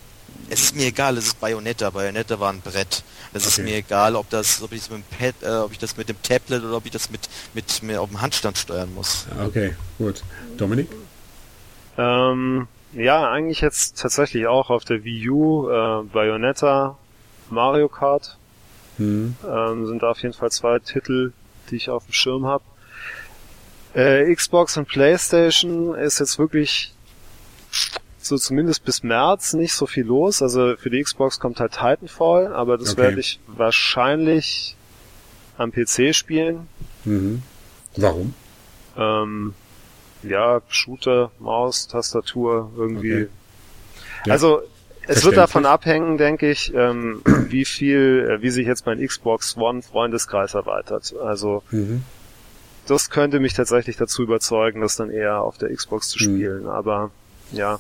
[0.51, 1.89] Es ist mir egal, es ist Bayonetta.
[1.89, 3.03] Bayonetta war ein Brett.
[3.33, 3.49] Es okay.
[3.49, 5.97] ist mir egal, ob das, ob ich das mit dem Pad, äh, ob ich das
[5.97, 7.23] mit dem Tablet oder ob ich das mit,
[7.55, 9.27] mit mir auf dem Handstand steuern muss.
[9.43, 10.23] Okay, gut.
[10.59, 10.89] Dominik?
[11.97, 16.97] Ähm, ja, eigentlich jetzt tatsächlich auch auf der Wii U, äh, Bayonetta,
[17.51, 18.37] Mario Kart
[18.99, 19.37] hm.
[19.47, 21.33] Ähm, sind da auf jeden Fall zwei Titel,
[21.71, 22.65] die ich auf dem Schirm habe.
[23.95, 26.93] Äh, Xbox und PlayStation ist jetzt wirklich
[28.21, 30.43] so zumindest bis März nicht so viel los.
[30.43, 33.03] Also für die Xbox kommt halt Titanfall, aber das okay.
[33.03, 34.77] werde ich wahrscheinlich
[35.59, 36.69] am PC spielen.
[37.05, 37.43] Mhm.
[37.97, 38.35] Warum?
[38.97, 39.55] Ähm,
[40.29, 43.15] ja, Shooter, Maus, Tastatur, irgendwie.
[43.15, 43.29] Okay.
[44.27, 44.33] Ja.
[44.33, 44.63] Also
[45.07, 49.57] es wird davon abhängen, denke ich, ähm, wie viel, äh, wie sich jetzt mein Xbox
[49.57, 51.15] One Freundeskreis erweitert.
[51.23, 52.03] Also mhm.
[52.87, 56.37] das könnte mich tatsächlich dazu überzeugen, das dann eher auf der Xbox zu mhm.
[56.37, 56.63] spielen.
[56.63, 56.69] Mhm.
[56.69, 57.11] Aber
[57.53, 57.79] ja,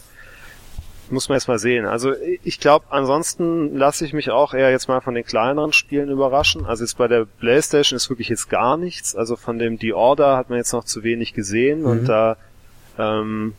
[1.11, 1.87] muss man jetzt mal sehen.
[1.87, 6.11] Also ich glaube, ansonsten lasse ich mich auch eher jetzt mal von den kleineren Spielen
[6.11, 6.67] überraschen.
[6.67, 9.15] Also jetzt bei der PlayStation ist wirklich jetzt gar nichts.
[9.15, 11.87] Also von dem The Order hat man jetzt noch zu wenig gesehen mhm.
[11.87, 12.37] und da
[12.99, 13.55] ähm,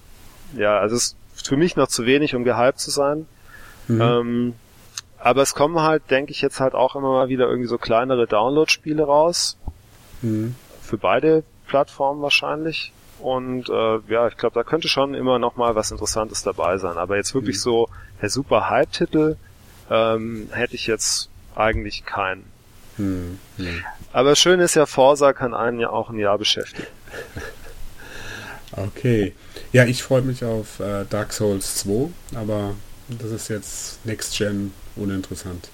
[0.56, 3.28] ja, also es ist für mich noch zu wenig, um gehypt zu sein.
[3.88, 4.02] Mhm.
[4.02, 4.54] Ähm,
[5.20, 8.28] aber es kommen halt, denke ich, jetzt halt auch immer mal wieder irgendwie so kleinere
[8.28, 9.58] Download-Spiele raus.
[10.22, 10.56] Mhm.
[10.82, 12.92] Für beide Plattformen wahrscheinlich.
[13.20, 16.98] Und äh, ja, ich glaube, da könnte schon immer noch mal was Interessantes dabei sein.
[16.98, 17.62] Aber jetzt wirklich mhm.
[17.62, 17.90] so
[18.22, 19.38] der super Hype-Titel
[19.90, 22.46] ähm, hätte ich jetzt eigentlich keinen.
[22.98, 23.40] Mhm.
[23.58, 23.84] Mhm.
[24.14, 26.88] Aber schön ist ja, Forsa kann einen ja auch ein Jahr beschäftigen.
[28.78, 29.34] Okay.
[29.72, 32.76] Ja, ich freue mich auf äh, Dark Souls 2, aber
[33.08, 35.70] das ist jetzt Next Gen uninteressant.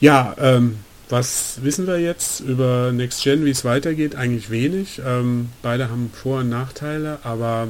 [0.00, 4.14] Ja, ähm, was wissen wir jetzt über Next Gen, wie es weitergeht?
[4.14, 5.00] Eigentlich wenig.
[5.04, 7.68] Ähm, beide haben Vor- und Nachteile, aber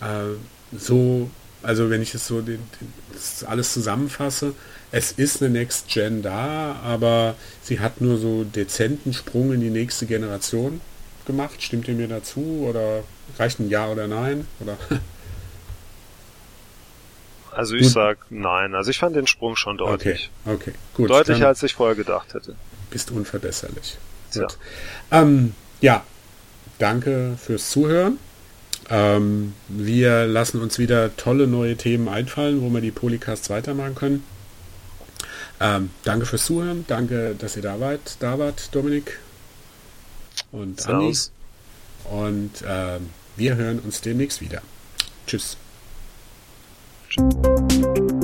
[0.00, 1.30] äh, so,
[1.62, 4.54] also wenn ich es so den, den, das alles zusammenfasse,
[4.90, 9.70] es ist eine Next Gen da, aber sie hat nur so dezenten Sprung in die
[9.70, 10.80] nächste Generation
[11.26, 11.62] gemacht.
[11.62, 12.66] Stimmt ihr mir dazu?
[12.68, 13.04] Oder
[13.38, 14.46] reicht ein Ja oder Nein?
[14.60, 14.76] Oder
[17.54, 17.92] Also ich gut.
[17.92, 18.74] sag nein.
[18.74, 20.30] Also ich fand den Sprung schon deutlich.
[20.44, 21.10] Okay, okay gut.
[21.10, 22.56] Deutlicher als ich vorher gedacht hätte.
[22.92, 23.96] Bist unverbesserlich.
[24.34, 24.46] Ja.
[25.10, 26.04] Ähm, ja,
[26.78, 28.18] danke fürs Zuhören.
[28.90, 34.24] Ähm, wir lassen uns wieder tolle neue Themen einfallen, wo wir die Polycasts weitermachen können.
[35.60, 36.84] Ähm, danke fürs Zuhören.
[36.88, 39.18] Danke, dass ihr da wart, da wart Dominik
[40.50, 41.32] und Servus.
[42.10, 42.22] Anni.
[42.22, 44.60] Und ähm, wir hören uns demnächst wieder.
[45.26, 45.56] Tschüss.
[47.16, 48.21] You.